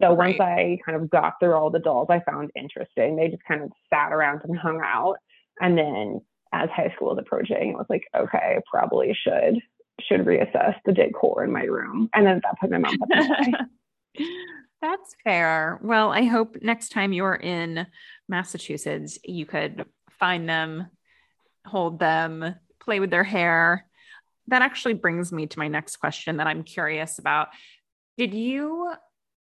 [0.00, 3.44] So once I kind of got through all the dolls I found interesting, they just
[3.44, 5.16] kind of sat around and hung out.
[5.60, 6.20] And then
[6.52, 9.60] as high school was approaching, it was like, okay, I probably should
[10.00, 12.08] should reassess the decor in my room.
[12.14, 13.54] And then at that point, my mom put them away.
[14.80, 15.80] That's fair.
[15.82, 17.86] Well, I hope next time you're in
[18.28, 19.84] Massachusetts, you could
[20.20, 20.88] find them,
[21.66, 23.86] hold them, play with their hair.
[24.46, 27.48] That actually brings me to my next question that I'm curious about.
[28.16, 28.92] Did you,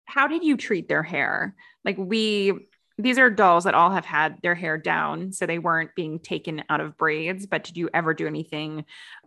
[0.05, 1.55] how did you treat their hair?
[1.85, 2.53] Like, we,
[2.99, 6.63] these are dolls that all have had their hair down, so they weren't being taken
[6.69, 7.47] out of braids.
[7.47, 8.85] But did you ever do anything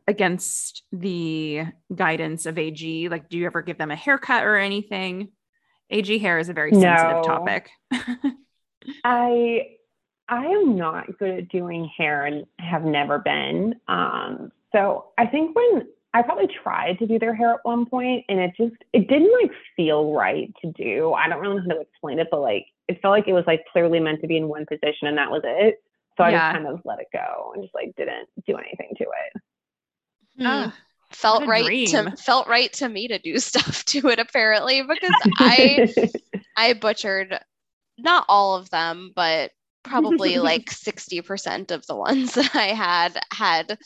[0.08, 3.10] against the guidance of AG?
[3.10, 5.30] Like, do you ever give them a haircut or anything?
[5.90, 7.22] AG hair is a very sensitive No.
[7.22, 7.72] topic.
[9.04, 9.78] I
[10.30, 13.76] I am not good at doing hair and have never been.
[13.88, 18.26] Um, so I think when I probably tried to do their hair at one point
[18.30, 21.14] and it just it didn't like feel right to do.
[21.14, 23.46] I don't really know how to explain it, but like it felt like it was
[23.48, 25.82] like clearly meant to be in one position and that was it.
[26.18, 26.50] So I Yeah.
[26.50, 29.42] just kind of let it go and just like didn't do anything to it.
[30.40, 30.87] Ah,
[31.18, 31.88] felt right dream.
[31.88, 35.94] to felt right to me to do stuff to it apparently because I
[36.58, 37.40] I butchered
[37.98, 39.52] not all of them, but
[39.84, 43.78] probably like 60% of the ones that I had had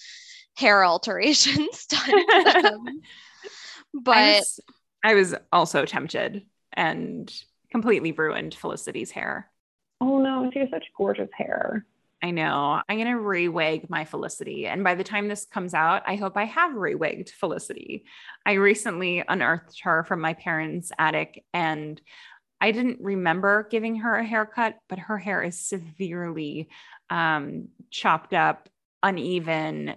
[0.58, 3.02] hair alterations done to them.
[3.46, 3.50] I
[3.94, 4.60] But was,
[5.04, 7.32] I was also tempted and
[7.72, 9.50] completely ruined Felicity's hair.
[10.02, 11.86] oh no, she has such gorgeous hair.
[12.23, 12.81] I know.
[12.88, 14.67] I'm going to re-wig my Felicity.
[14.67, 18.05] And by the time this comes out, I hope I have re-wigged Felicity.
[18.45, 21.99] I recently unearthed her from my parents' attic and
[22.62, 26.69] I didn't remember giving her a haircut, but her hair is severely
[27.10, 28.69] um, chopped up,
[29.01, 29.95] uneven.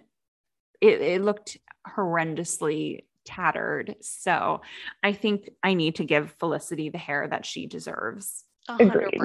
[0.81, 3.97] It, it looked horrendously tattered.
[4.01, 4.63] So
[5.03, 8.45] I think I need to give Felicity the hair that she deserves.
[8.67, 9.21] A Agreed.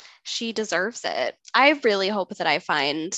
[0.00, 0.06] Hundred percent.
[0.22, 1.36] She deserves it.
[1.54, 3.16] I really hope that I find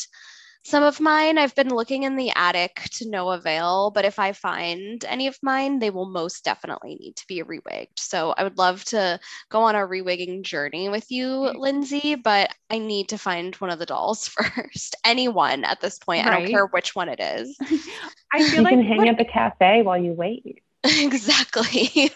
[0.65, 1.39] some of mine.
[1.39, 5.37] I've been looking in the attic to no avail, but if I find any of
[5.43, 7.99] mine, they will most definitely need to be rewigged.
[7.99, 9.19] So I would love to
[9.51, 11.59] go on a rewigging journey with you, mm-hmm.
[11.59, 14.95] Lindsey, but I need to find one of the dolls first.
[15.05, 16.27] Anyone at this point.
[16.27, 17.57] I don't care which one it is.
[18.33, 20.63] I feel like You like can hang what- at the cafe while you wait.
[20.85, 22.11] exactly.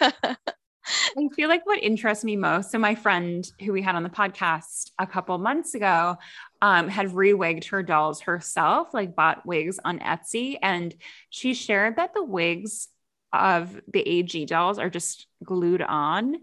[0.86, 2.70] I feel like what interests me most.
[2.70, 6.16] So, my friend who we had on the podcast a couple months ago
[6.62, 10.58] um, had rewigged her dolls herself, like bought wigs on Etsy.
[10.62, 10.94] And
[11.30, 12.88] she shared that the wigs
[13.32, 16.36] of the AG dolls are just glued on.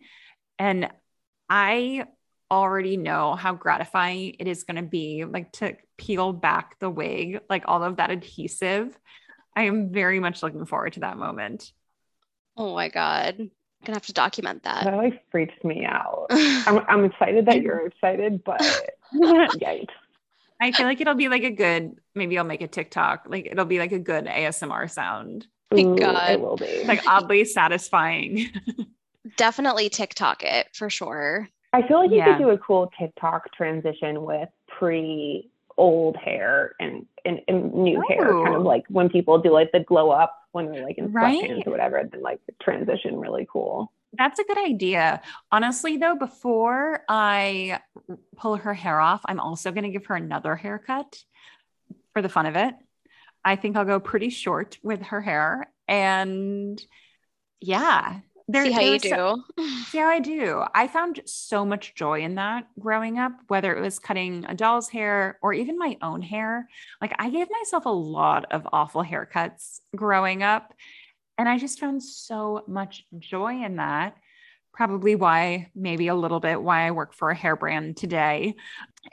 [0.60, 0.90] And
[1.50, 2.06] I
[2.52, 7.42] already know how gratifying it is going to be, like to peel back the wig,
[7.50, 8.98] like all of that adhesive.
[9.56, 11.72] I am very much looking forward to that moment.
[12.58, 13.50] oh my God.
[13.84, 14.86] I'm gonna have to document that.
[14.86, 16.28] That like freaks me out.
[16.32, 18.62] I'm I'm excited that you're excited, but
[19.14, 19.88] yikes.
[20.62, 23.26] I feel like it'll be like a good, maybe I'll make a TikTok.
[23.28, 25.48] Like it'll be like a good ASMR sound.
[25.78, 26.30] Ooh, God.
[26.32, 26.86] It will be.
[26.86, 28.48] Like oddly satisfying.
[29.36, 31.50] Definitely TikTok it for sure.
[31.74, 32.38] I feel like you Yeah.
[32.38, 38.32] could do a cool TikTok transition with pre old hair and, and, and new hair,
[38.32, 38.68] kind of oh.
[38.68, 41.44] like when people do like the glow up when they're like in Right.
[41.44, 43.92] sweatpants or whatever, then like the transition really cool.
[44.16, 45.22] That's a good idea.
[45.52, 47.80] Honestly, though, before I
[48.36, 51.24] pull her hair off, I'm also going to give her another haircut
[52.14, 52.76] for the fun of it.
[53.44, 55.72] I think I'll go pretty short with her hair.
[55.88, 56.82] And
[57.60, 59.70] yeah, there- See how you so- do.
[59.90, 60.64] see how I do.
[60.74, 64.90] I found so much joy in that growing up, whether it was cutting a doll's
[64.90, 66.68] hair or even my own hair.
[67.02, 70.74] Like I gave myself a lot of awful haircuts growing up.
[71.38, 74.16] And I just found so much joy in that.
[74.74, 78.56] Probably why, maybe a little bit why I work for a hair brand today.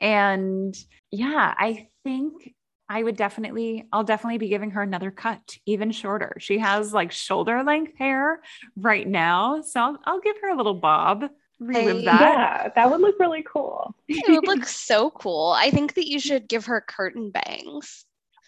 [0.01, 0.75] And
[1.11, 2.55] yeah, I think
[2.91, 6.37] I would definitely, I'll definitely be giving her another cut, even shorter.
[6.41, 8.41] She has like shoulder length hair
[8.77, 9.63] right now.
[9.63, 11.31] So I'll, I'll give her a little bob,
[11.61, 12.05] relive Hey.
[12.07, 12.21] that.
[12.21, 13.95] Yeah, that would look really cool.
[14.09, 15.55] It would look so cool.
[15.57, 18.05] I think that you should give her curtain bangs.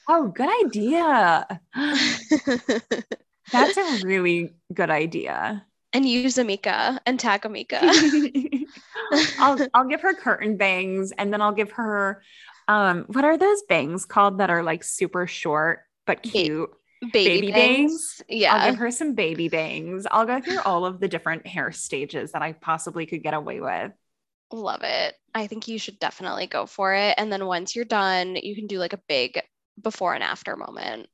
[0.09, 1.61] Oh, good idea.
[3.53, 5.65] That's a really good idea.
[5.93, 7.79] and use Amika and tag Amika.
[9.39, 12.23] I'll I'll give her curtain bangs and then I'll give her
[12.69, 16.71] um what are those bangs called that are like super short but cute?
[17.13, 18.23] Baby, Baby bangs.
[18.49, 20.07] I'll give her some baby bangs.
[20.11, 23.61] I'll go through all of the different hair stages that I possibly could get away
[23.61, 23.93] with.
[24.53, 25.17] Love it.
[25.35, 27.15] I think you should definitely go for it.
[27.19, 29.41] And then once you're done, you can do like a big
[29.81, 31.09] before and after moment.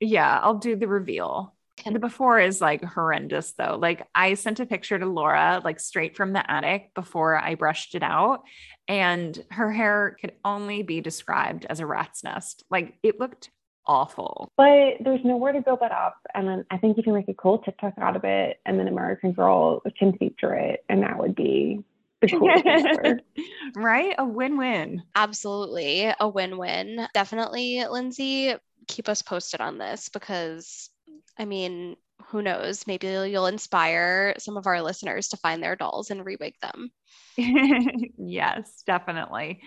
[0.00, 1.54] Yeah, I'll do the reveal.
[1.76, 3.76] Can- the before is like horrendous though.
[3.80, 7.94] Like I sent a picture to Laura like straight from the attic before I brushed
[7.94, 8.42] it out
[8.86, 12.64] and her hair could only be described as a rat's nest.
[12.70, 13.50] Like it looked
[13.86, 14.52] awful.
[14.56, 16.16] But there's nowhere to go but up.
[16.34, 18.58] And then I think you can make a cool TikTok out of it.
[18.64, 20.84] And then American Girl can feature it.
[20.88, 21.80] And that would be
[22.20, 23.20] the coolest
[23.76, 24.14] right?
[24.18, 25.02] A win-win.
[25.14, 27.06] Absolutely a win win.
[27.14, 28.54] Definitely, Lindsey,
[28.86, 30.90] keep us posted on this because
[31.38, 32.86] I mean, who knows?
[32.86, 36.90] Maybe you'll inspire some of our listeners to find their dolls and rewig them.
[38.16, 39.60] yes, definitely.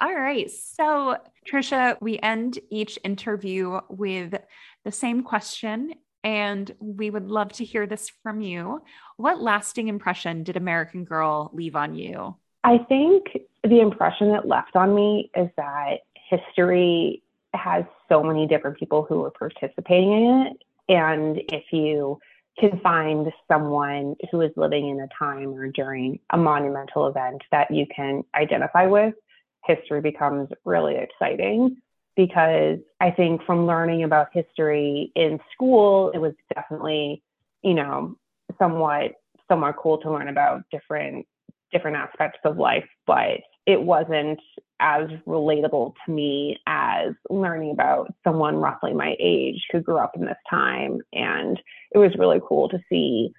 [0.00, 0.50] All right.
[0.50, 1.16] So,
[1.50, 4.34] Tricia, we end each interview with
[4.84, 5.92] the same question,
[6.22, 8.82] and we would love to hear this from you.
[9.16, 12.36] What lasting impression did American Girl leave on you?
[12.64, 13.24] I think
[13.62, 15.98] the impression that left on me is that
[16.28, 20.63] history has so many different people who are participating in it.
[20.88, 22.18] And if you
[22.58, 27.70] can find someone who is living in a time or during a monumental event that
[27.70, 29.14] you can identify with,
[29.64, 31.76] history becomes really exciting.
[32.16, 37.22] Because I think from learning about history in school, it was definitely,
[37.62, 38.16] you know,
[38.58, 39.12] somewhat
[39.48, 41.26] somewhat cool to learn about different
[41.72, 44.38] different aspects of life, but it wasn't
[44.80, 50.24] as relatable to me as learning about someone roughly my age who grew up in
[50.24, 50.98] this time.
[51.12, 51.60] And
[51.92, 53.32] it was really cool to see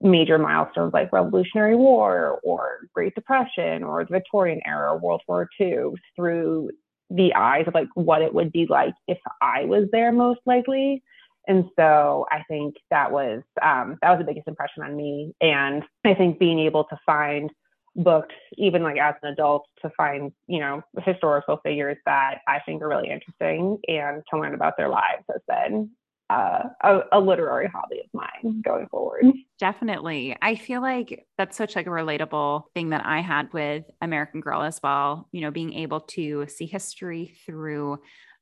[0.00, 5.92] major milestones like Revolutionary War or Great Depression or the Victorian era, World War II
[6.16, 6.70] through
[7.10, 11.02] the eyes of like what it would be like if I was there most likely.
[11.46, 15.34] And so I think that was um, that was the biggest impression on me.
[15.40, 17.50] And I think being able to find
[17.96, 22.82] books, even like as an adult, to find you know historical figures that I think
[22.82, 25.90] are really interesting and to learn about their lives has been
[26.30, 29.26] uh, a, a literary hobby of mine going forward.
[29.58, 30.36] Definitely.
[30.40, 34.62] I feel like that's such like a relatable thing that I had with American Girl
[34.62, 37.98] as well, you know, being able to see history through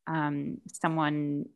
[0.07, 1.46] um, someone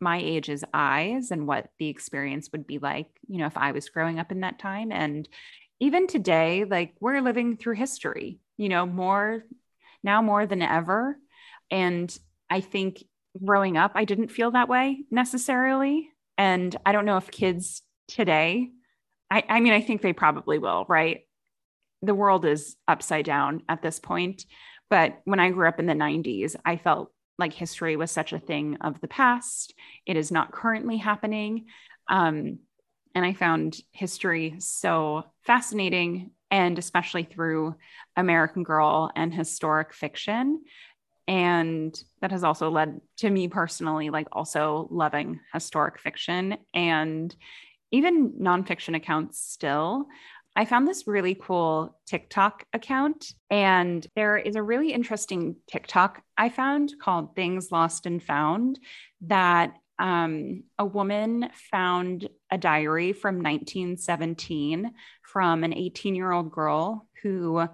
[0.00, 3.88] my age's eyes and what the experience would be like, you know, if I was
[3.88, 4.90] growing up in that time.
[4.90, 5.28] And
[5.82, 9.42] even today, like we're living through history, you know, more
[10.04, 11.18] now more than ever.
[11.72, 12.16] And
[12.48, 13.02] I think
[13.44, 16.08] growing up, I didn't feel that way necessarily.
[16.38, 18.70] And I don't know if kids today,
[19.28, 21.22] I, I mean, I think they probably will, right?
[22.00, 24.46] The world is upside down at this point.
[24.88, 28.38] But when I grew up in the 90s, I felt like history was such a
[28.38, 29.74] thing of the past.
[30.06, 31.64] It is not currently happening.
[32.08, 32.60] Um,
[33.14, 37.74] and I found history so fascinating, and especially through
[38.16, 40.62] American Girl and historic fiction.
[41.28, 47.34] And that has also led to me personally, like also loving historic fiction and
[47.90, 50.06] even nonfiction accounts still.
[50.54, 56.50] I found this really cool TikTok account, and there is a really interesting TikTok I
[56.50, 58.78] found called Things Lost and Found
[59.22, 67.06] that um, a woman found a diary from 1917 from an 18 year old girl
[67.22, 67.66] who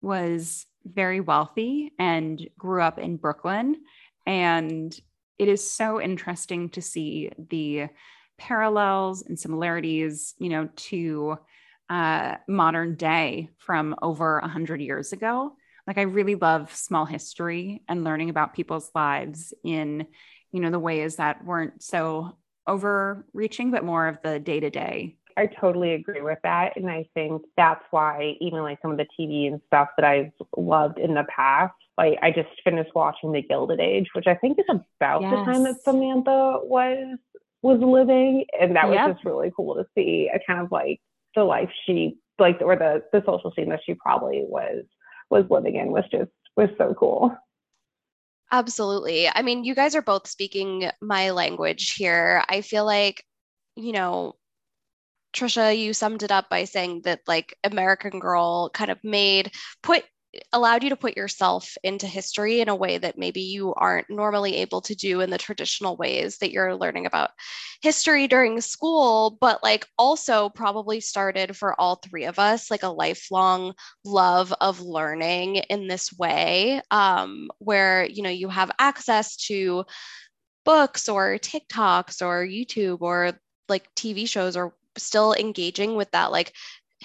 [0.00, 3.76] was very wealthy and grew up in Brooklyn.
[4.26, 4.98] And
[5.38, 7.88] it is so interesting to see the
[8.38, 11.38] parallels and similarities, you know, to
[11.90, 15.56] uh, modern day from over 100 years ago.
[15.86, 20.06] Like, I really love small history and learning about people's lives in,
[20.54, 22.36] you know, the ways that weren't so
[22.68, 25.16] overreaching, but more of the day to day.
[25.36, 26.76] I totally agree with that.
[26.76, 30.30] And I think that's why even like some of the TV and stuff that I've
[30.56, 34.60] loved in the past, like I just finished watching The Gilded Age, which I think
[34.60, 35.32] is about yes.
[35.32, 37.18] the time that Samantha was
[37.62, 38.44] was living.
[38.60, 39.12] And that was yep.
[39.12, 41.00] just really cool to see a kind of like
[41.34, 44.84] the life she like or the the social scene that she probably was
[45.30, 47.36] was living in was just was so cool.
[48.52, 49.28] Absolutely.
[49.28, 52.44] I mean, you guys are both speaking my language here.
[52.48, 53.24] I feel like,
[53.76, 54.36] you know,
[55.34, 60.04] Tricia, you summed it up by saying that like American Girl kind of made put
[60.52, 64.56] allowed you to put yourself into history in a way that maybe you aren't normally
[64.56, 67.30] able to do in the traditional ways that you're learning about
[67.82, 72.88] history during school but like also probably started for all three of us like a
[72.88, 73.72] lifelong
[74.04, 79.84] love of learning in this way um, where you know you have access to
[80.64, 83.32] books or tiktoks or youtube or
[83.68, 86.52] like tv shows or still engaging with that like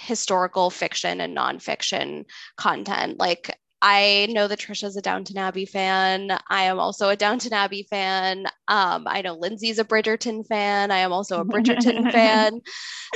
[0.00, 2.24] historical fiction and nonfiction
[2.56, 3.18] content.
[3.18, 6.36] Like I know that Tricia's a Downton Abbey fan.
[6.48, 8.46] I am also a Downton Abbey fan.
[8.68, 10.90] Um, I know Lindsey's a Bridgerton fan.
[10.90, 12.60] I am also a Bridgerton fan.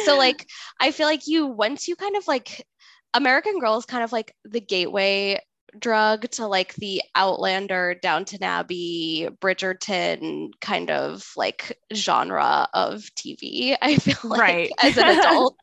[0.04, 0.46] So like
[0.80, 2.66] I feel like you once you kind of like
[3.12, 5.38] American Girl is kind of like the gateway
[5.78, 13.76] drug to like the Outlander, Downton Abbey, Bridgerton kind of like genre of TV.
[13.80, 14.70] I feel like right.
[14.82, 15.56] as an adult.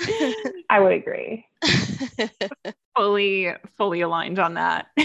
[0.70, 1.46] I would agree.
[2.96, 4.86] fully, fully aligned on that.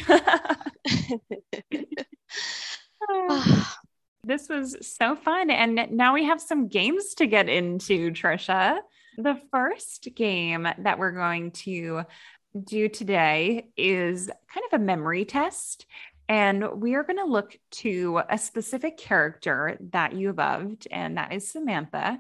[4.24, 5.49] this was so fun.
[5.49, 8.80] And now we have some games to get into, Tricia.
[9.18, 12.04] The first game that we're going to
[12.64, 15.86] do today is kind of a memory test.
[16.30, 21.34] And we are going to look to a specific character that you loved, and that
[21.34, 22.20] is Samantha.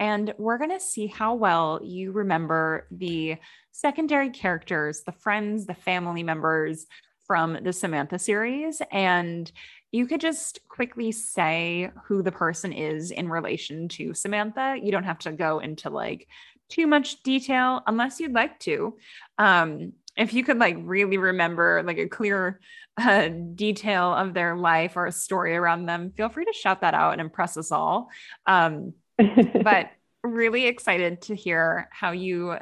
[0.00, 3.36] And we're going to see how well you remember the
[3.70, 6.86] secondary characters, the friends, the family members
[7.24, 8.82] from the Samantha series.
[8.90, 9.50] And
[9.92, 14.76] you could just quickly say who the person is in relation to Samantha.
[14.82, 16.26] You don't have to go into like
[16.72, 18.96] too much detail unless you'd like to.
[19.36, 22.60] Um, if you could like really remember like a clear
[23.00, 26.94] uh, detail of their life or a story around them, feel free to shout that
[26.94, 28.08] out and impress us all.
[28.46, 28.94] Um,
[29.62, 29.90] but
[30.24, 32.56] really excited to hear how you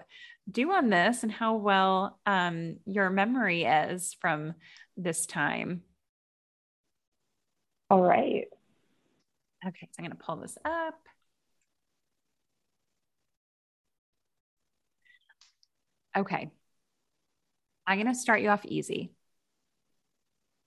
[0.51, 4.55] do on this and how well um, your memory is from
[4.97, 5.83] this time.
[7.89, 8.47] All right.
[9.67, 10.99] Okay, so I'm going to pull this up.
[16.17, 16.51] Okay.
[17.87, 19.11] I'm going to start you off easy.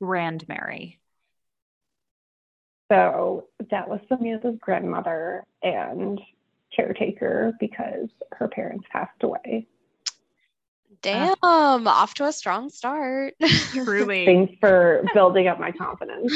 [0.02, 1.00] Grandmary.
[2.92, 6.20] So that was Samantha's grandmother and
[6.76, 9.68] caretaker because her parents passed away.
[11.02, 13.34] Damn, uh, off to a strong start.
[13.72, 14.26] Truly.
[14.26, 16.32] Thanks for building up my confidence.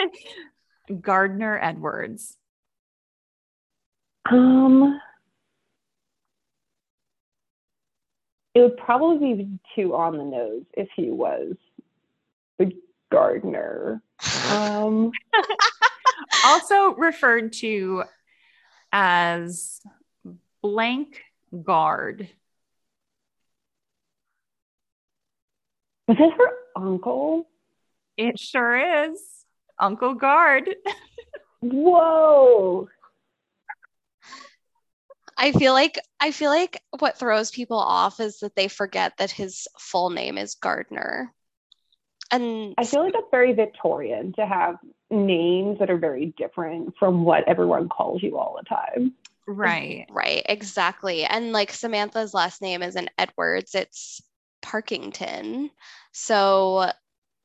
[1.00, 2.36] Gardner Edwards.
[4.30, 5.00] Um,
[8.54, 11.54] it would probably be too on the nose if he was
[12.58, 12.72] the
[13.10, 14.02] gardener.
[14.50, 15.10] Um,
[16.44, 18.04] also referred to
[18.92, 19.80] as
[20.62, 21.22] blank
[21.62, 22.28] gard.
[26.06, 27.48] Was this her uncle?
[28.16, 29.18] It sure is.
[29.78, 30.76] Uncle Gard.
[31.60, 32.88] Whoa.
[35.36, 39.30] I feel like I feel like what throws people off is that they forget that
[39.30, 41.32] his full name is Gardner.
[42.30, 44.76] And I feel like that's very Victorian to have
[45.10, 49.14] names that are very different from what everyone calls you all the time.
[49.46, 50.06] Right.
[50.10, 51.24] Right, exactly.
[51.24, 54.22] And like Samantha's last name isn't Edwards, it's
[54.62, 55.70] Parkington.
[56.12, 56.90] So,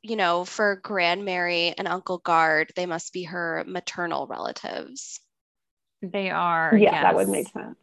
[0.01, 5.19] you know, for Grandmary and Uncle Gard, they must be her maternal relatives.
[6.01, 6.71] They are.
[6.73, 7.03] Yeah, yes.
[7.03, 7.75] that would make sense.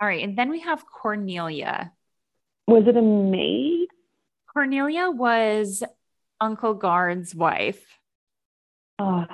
[0.00, 0.22] All right.
[0.22, 1.92] And then we have Cornelia.
[2.66, 3.88] Was it a maid?
[4.52, 5.82] Cornelia was
[6.40, 7.82] Uncle Gard's wife.
[8.98, 9.24] Oh,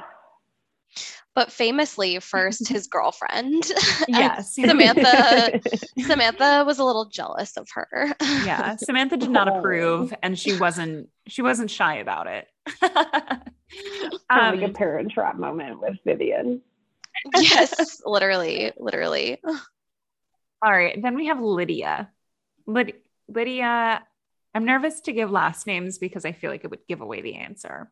[1.35, 3.65] But famously, first his girlfriend.
[4.09, 4.55] Yes.
[4.55, 5.61] Samantha
[5.99, 8.15] Samantha was a little jealous of her.
[8.21, 8.77] yeah.
[8.77, 12.47] Samantha did not approve and she wasn't she wasn't shy about it.
[12.81, 13.43] Kind
[14.31, 16.63] of like a Um, parent trap moment with Vivian.
[17.37, 19.41] yes, literally, literally.
[19.45, 21.01] all right.
[21.01, 22.11] Then we have Lydia.
[22.67, 22.95] Lyd-
[23.29, 24.03] Lydia,
[24.55, 27.37] I'm nervous to give last names because I feel like it would give away the
[27.37, 27.91] answer.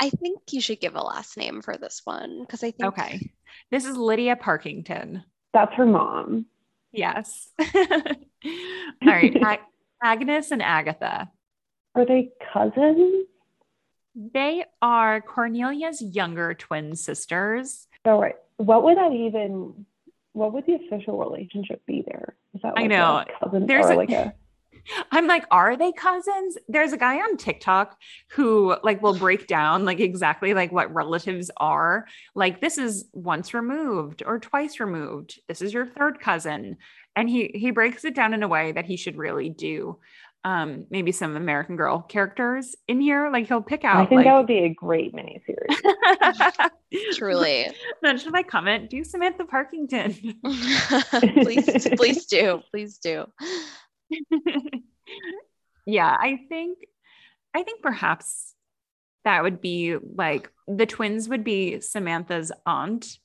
[0.00, 3.32] I think you should give a last name for this one because I think Okay.
[3.70, 5.24] This is Lydia Parkington.
[5.52, 6.46] That's her mom.
[6.92, 7.48] Yes.
[7.60, 7.74] All
[9.02, 9.36] right.
[9.42, 9.60] Ag-
[10.02, 11.30] Agnes and Agatha.
[11.94, 13.24] Are they cousins?
[14.14, 17.87] They are Cornelia's younger twin sisters.
[18.06, 18.36] So, right.
[18.56, 19.86] What would that even?
[20.32, 22.36] What would the official relationship be there?
[22.54, 23.24] Is that I know.
[23.42, 24.34] cousin There's or a- like a?
[25.10, 26.56] I'm like, are they cousins?
[26.68, 27.98] There's a guy on TikTok
[28.30, 32.06] who like will break down like exactly like what relatives are.
[32.34, 35.40] Like this is once removed or twice removed.
[35.48, 36.76] This is your third cousin.
[37.16, 39.98] And he he breaks it down in a way that he should really do.
[40.44, 43.30] Um, maybe some American Girl characters in here.
[43.30, 46.70] Like he'll pick out I think like that would be a great miniseries.
[47.14, 47.66] truly.
[48.02, 48.88] then should I comment?
[48.88, 50.36] Do Samantha Parkington.
[51.42, 52.62] please, please do.
[52.70, 53.26] Please do.
[55.86, 56.78] yeah, I think
[57.54, 58.54] I think perhaps
[59.24, 63.18] that would be like the twins would be Samantha's aunt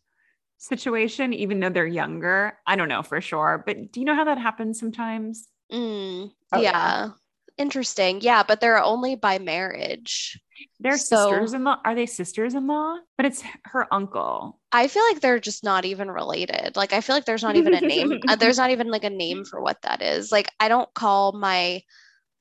[0.58, 2.58] situation, even though they're younger.
[2.66, 5.48] I don't know for sure, but do you know how that happens sometimes?
[5.74, 6.72] Mm, Oh, yeah.
[6.72, 7.10] yeah.
[7.58, 8.22] Interesting.
[8.22, 10.40] Yeah, but they're only by marriage.
[10.80, 11.82] They're So- sisters-in-law.
[11.86, 12.98] Are they sisters-in-law?
[13.18, 14.60] But it's her uncle.
[14.72, 16.76] I feel like they're just not even related.
[16.76, 18.20] Like I feel like there's not even a name.
[18.28, 20.32] uh, there's not even like a name for what that is.
[20.32, 21.82] Like I don't call my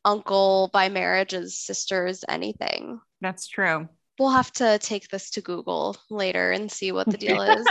[0.05, 3.01] uncle by marriage as sisters anything.
[3.21, 3.89] That's true.
[4.19, 7.67] We'll have to take this to Google later and see what the deal is.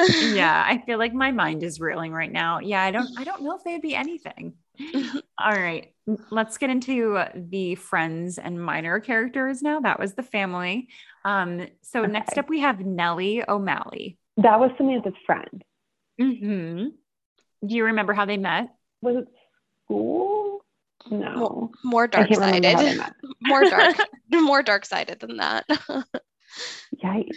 [0.34, 2.60] yeah, I feel like my mind is reeling right now.
[2.60, 4.54] Yeah, I don't I don't know if they'd be anything.
[5.38, 5.92] All right,
[6.30, 9.80] let's get into the friends and minor characters now.
[9.80, 10.88] That was the family.
[11.24, 14.18] Um, so next up we have Nellie O'Malley.
[14.36, 15.64] That was Samantha's friend.
[16.18, 16.88] hmm
[17.66, 18.68] Do you remember how they met?
[19.02, 19.28] Was it
[19.84, 20.64] school?
[21.10, 21.70] No.
[21.84, 23.14] More dark can't remember how they sided.
[23.42, 23.96] More dark.
[24.32, 25.66] more dark sided than that.
[27.04, 27.36] Yikes.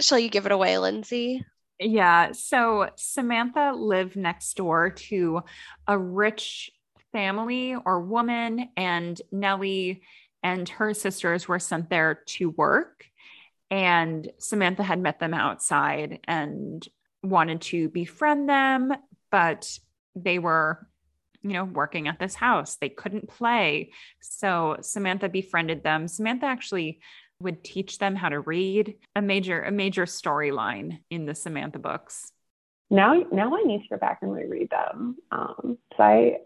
[0.00, 1.44] Shall you give it away, Lindsey?
[1.80, 2.32] Yeah.
[2.32, 5.42] So Samantha lived next door to
[5.86, 6.70] a rich
[7.12, 10.02] family or woman, and Nellie
[10.42, 13.04] and her sisters were sent there to work.
[13.70, 16.86] And Samantha had met them outside and
[17.22, 18.92] wanted to befriend them,
[19.30, 19.78] but
[20.14, 20.86] they were,
[21.42, 22.76] you know, working at this house.
[22.76, 23.92] They couldn't play.
[24.20, 26.08] So Samantha befriended them.
[26.08, 27.00] Samantha actually
[27.40, 32.32] would teach them how to read a major a major storyline in the samantha books.
[32.90, 35.16] Now, now I need to go back and reread them.
[35.30, 36.38] Um, so I,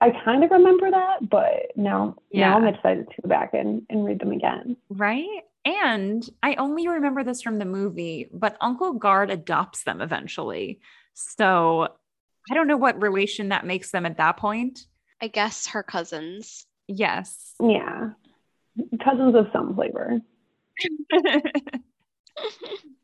[0.00, 4.04] I kind of remember that, but now, now I'm excited to go back and, and
[4.04, 4.76] read them again.
[4.88, 5.42] right?
[5.64, 10.80] And i only remember this from the movie but uncle gard adopts them eventually.
[11.14, 11.88] So
[12.50, 14.86] i don't know what relation that makes them at that point.
[15.20, 16.64] I guess her cousins.
[16.86, 17.54] yes.
[17.60, 18.10] Yeah,
[19.02, 20.20] cousins of some flavor.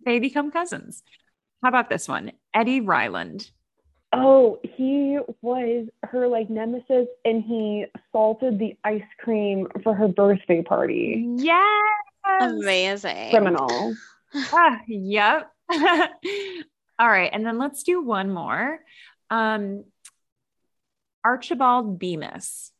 [0.05, 1.03] they become cousins
[1.63, 3.51] how about this one eddie ryland
[4.17, 10.63] Oh, he was her like nemesis, and he salted the ice cream for her birthday
[10.63, 11.27] party.
[11.37, 11.83] yes
[12.41, 13.31] Amazing.
[13.31, 13.95] Criminal.
[14.53, 15.51] ah, yep.
[16.99, 17.31] All right.
[17.33, 18.81] And then let's do one more.
[19.31, 19.85] Um,
[21.25, 22.71] Archibald Beemis.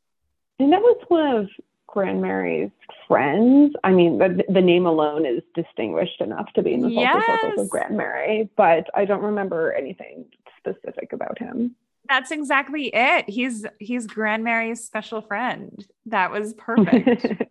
[0.59, 1.49] And that was one of
[1.95, 2.73] Grandmary's
[3.07, 3.73] friends.
[3.85, 7.53] I mean, the, the name alone is distinguished enough to be in the social circles
[7.57, 7.65] Yes.
[7.65, 10.25] of Grandmary, but I don't remember anything
[10.59, 11.77] specific about him.
[12.09, 13.31] That's exactly it.
[13.31, 15.87] He's he's Grandmary's special friend.
[16.07, 17.27] That was perfect.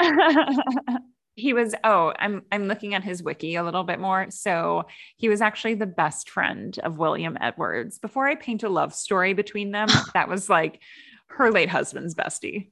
[1.36, 4.26] he was oh, I'm I'm looking at his wiki a little bit more.
[4.30, 4.86] So
[5.16, 7.98] he was actually the best friend of William Edwards.
[7.98, 10.80] Before I paint a love story between them, that was like
[11.28, 12.70] her late husband's bestie.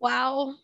[0.00, 0.54] Wow.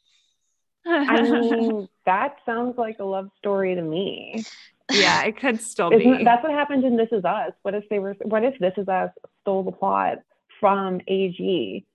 [0.87, 4.45] I mean, that sounds like a love story to me.
[4.93, 6.24] yeah, it could still Isn't, be.
[6.24, 7.53] that's what happened in This Is Us.
[7.62, 8.14] What if they were?
[8.22, 9.11] What if This Is Us
[9.41, 10.18] stole the plot
[10.61, 11.87] from AG?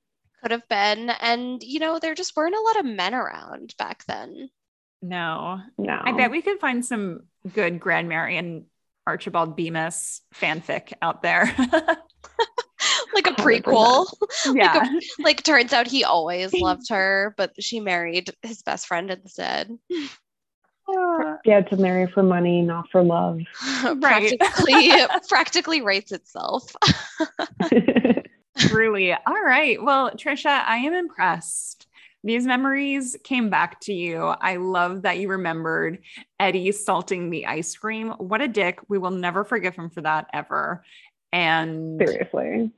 [0.42, 1.10] Could have been.
[1.10, 4.50] And, you know, there just weren't a lot of men around back then.
[5.02, 7.22] No, No, I bet we could find some
[7.54, 8.66] good Grandmary and
[9.08, 11.56] Archibald Beemis fanfic out there.
[13.14, 14.08] like a prequel.
[14.54, 14.74] yeah.
[14.80, 19.12] Like, a, like turns out he always loved her, but she married his best friend
[19.12, 19.78] instead.
[21.46, 23.42] Yeah, to marry for money, not for love.
[23.84, 24.02] Right.
[24.02, 24.92] practically
[25.28, 26.76] practically writes itself.
[28.58, 29.14] Truly.
[29.14, 29.82] All right.
[29.82, 31.88] Well, Tricia, I am impressed.
[32.24, 34.18] These memories came back to you.
[34.26, 36.00] I love that you remembered
[36.40, 38.10] Eddie salting the ice cream.
[38.18, 38.80] What a dick.
[38.90, 40.84] We will never forgive him for that ever.
[41.32, 42.72] And Seriously.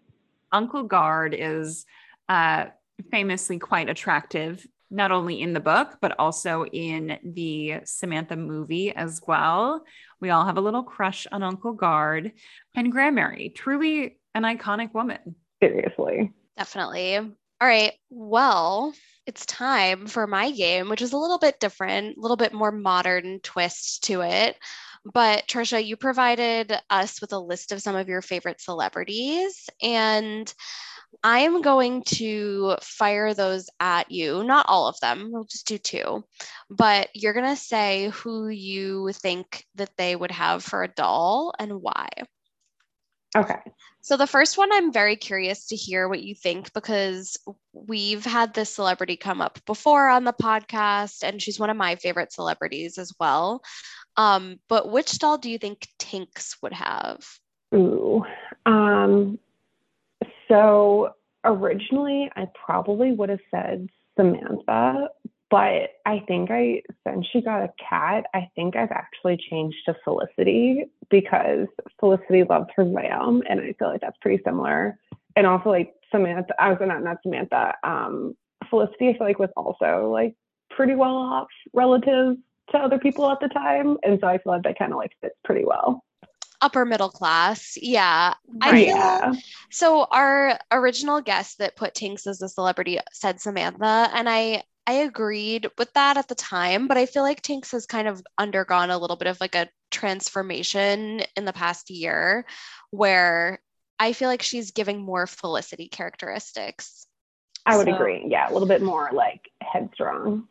[0.51, 1.85] Uncle Gard is
[2.29, 2.65] uh,
[3.09, 9.21] famously quite attractive, not only in the book, but also in the Samantha movie as
[9.25, 9.83] well.
[10.19, 12.33] We all have a little crush on Uncle Gard
[12.75, 15.35] and Grandmary, truly an iconic woman.
[15.61, 16.31] Seriously.
[16.57, 17.17] Definitely.
[17.17, 17.93] All right.
[18.09, 18.93] Well,
[19.27, 22.71] it's time for my game, which is a little bit different, a little bit more
[22.71, 24.57] modern twist to it.
[25.03, 30.53] But Tricia, you provided us with a list of some of your favorite celebrities, and
[31.23, 34.43] I am going to fire those at you.
[34.43, 36.23] Not all of them, we'll just do two.
[36.69, 41.53] But you're going to say who you think that they would have for a doll
[41.57, 42.07] and why.
[43.35, 43.59] Okay.
[44.01, 47.37] So the first one, I'm very curious to hear what you think because
[47.71, 51.95] we've had this celebrity come up before on the podcast, and she's one of my
[51.95, 53.61] favorite celebrities as well.
[54.17, 57.25] Um, but which doll do you think Tinx would have?
[57.73, 58.23] Ooh.
[58.65, 59.39] Um,
[60.47, 61.13] so
[61.45, 63.87] originally, I probably would have said
[64.17, 65.09] Samantha,
[65.49, 69.95] but I think I, since she got a cat, I think I've actually changed to
[70.03, 71.67] Felicity because
[71.99, 74.97] Felicity loves her lamb, and I feel like that's pretty similar.
[75.35, 77.75] And also, like Samantha, I was not not Samantha.
[77.83, 78.35] Um,
[78.69, 80.35] Felicity, I feel like was also like
[80.69, 82.37] pretty well off relative
[82.71, 85.11] to other people at the time, and so I feel like that kind of like
[85.21, 86.03] fits pretty well.
[86.61, 87.75] Upper middle class.
[87.81, 88.33] Yeah.
[88.61, 89.33] I feel Yeah.
[89.71, 94.93] So our original guest that put Tinx as a celebrity said Samantha, and I I
[94.93, 98.89] agreed with that at the time, but I feel like Tinx has kind of undergone
[98.89, 102.45] a little bit of like a transformation in the past year
[102.91, 103.59] where
[103.99, 107.05] I feel like she's giving more Felicity characteristics.
[107.65, 108.25] I would So- agree.
[108.27, 110.47] Yeah, a little bit more like headstrong.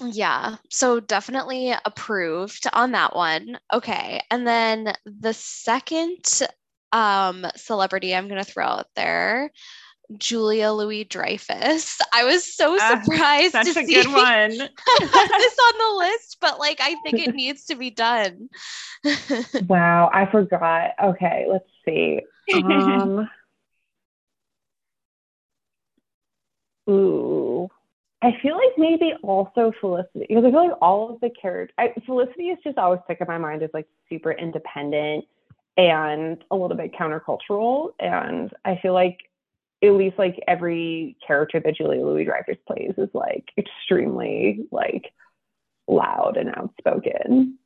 [0.00, 3.58] Yeah, so definitely approved on that one.
[3.72, 4.20] Okay.
[4.30, 6.42] And then the second
[6.92, 9.50] um celebrity I'm going to throw out there,
[10.18, 11.98] Julia Louis Dreyfus.
[12.12, 14.50] I was so Ah, surprised Such to a see good one.
[15.00, 18.48] this on the list, but like I think it needs to be done.
[19.68, 20.90] Wow, I forgot.
[21.02, 22.20] Okay, let's see.
[22.52, 23.28] Um,
[26.88, 27.51] ooh,
[28.22, 31.74] I feel like maybe also Felicity because I feel like all of the characters.
[32.06, 35.24] Felicity is just always stuck in my mind as like super independent
[35.76, 39.18] and a little bit countercultural, and I feel like
[39.82, 45.12] at least like every character that Julia Louis Dreyfus plays is like extremely like
[45.88, 47.58] loud and outspoken.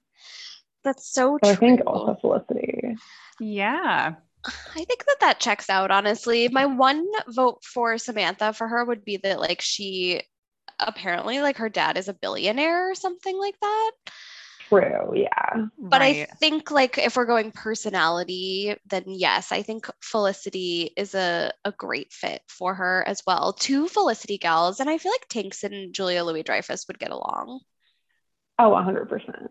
[0.85, 1.53] That's so So true.
[1.53, 2.97] I think also Felicity.
[3.41, 4.15] yeah.
[4.47, 6.49] I think that that checks out, honestly.
[6.49, 10.23] My one vote for Samantha for her would be that, like, she
[10.79, 13.93] apparently, like, her dad is a billionaire or something like that.
[14.69, 15.67] True, yeah.
[15.79, 21.53] But I think, like, if we're going personality, then yes, I think Felicity is a,
[21.65, 23.53] a great fit for her as well.
[23.53, 27.61] Two Felicity gals, and I feel like Tinx and Julia Louis Dreyfus would get along.
[28.59, 29.49] Oh, 100%.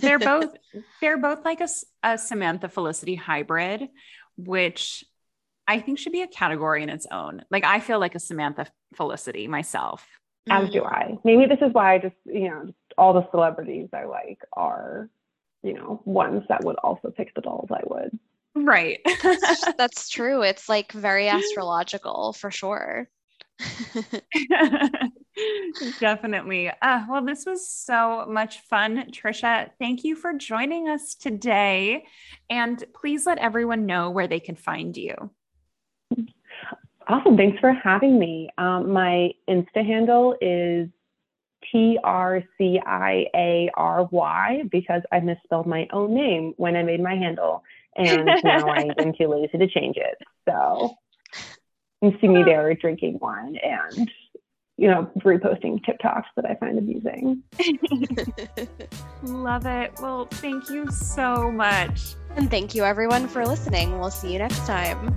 [0.00, 0.54] they're both
[1.00, 1.68] they're both like a,
[2.02, 3.88] a Samantha Felicity hybrid,
[4.36, 5.04] which
[5.66, 7.42] I think should be a category in its own.
[7.50, 10.06] Like I feel like a Samantha Felicity myself.
[10.50, 10.92] As do Mm.
[10.92, 11.18] I.
[11.24, 15.08] Maybe this is why I just, you know, just all the celebrities I like are,
[15.62, 18.18] you know, ones that would also pick the dolls I would.
[18.54, 19.00] Right.
[19.22, 20.42] That's, that's true.
[20.42, 23.08] It's like very astrological for sure.
[26.00, 26.70] Definitely.
[26.82, 29.10] Uh, well, this was so much fun.
[29.10, 32.04] Tricia, thank you for joining us today.
[32.50, 35.30] And please let everyone know where they can find you.
[37.06, 37.36] Awesome.
[37.36, 38.48] Thanks for having me.
[38.56, 40.88] Um, my Insta handle is
[41.70, 46.82] T R C I A R Y because I misspelled my own name when I
[46.82, 47.62] made my handle.
[47.96, 50.16] And now I am too lazy to change it.
[50.48, 50.96] So
[52.02, 54.10] you see me there drinking wine and,
[54.76, 57.42] you know, reposting TikToks that I find amusing.
[59.22, 59.92] Love it.
[60.00, 62.14] Well, thank you so much.
[62.36, 63.98] And thank you everyone for listening.
[63.98, 65.16] We'll see you next time.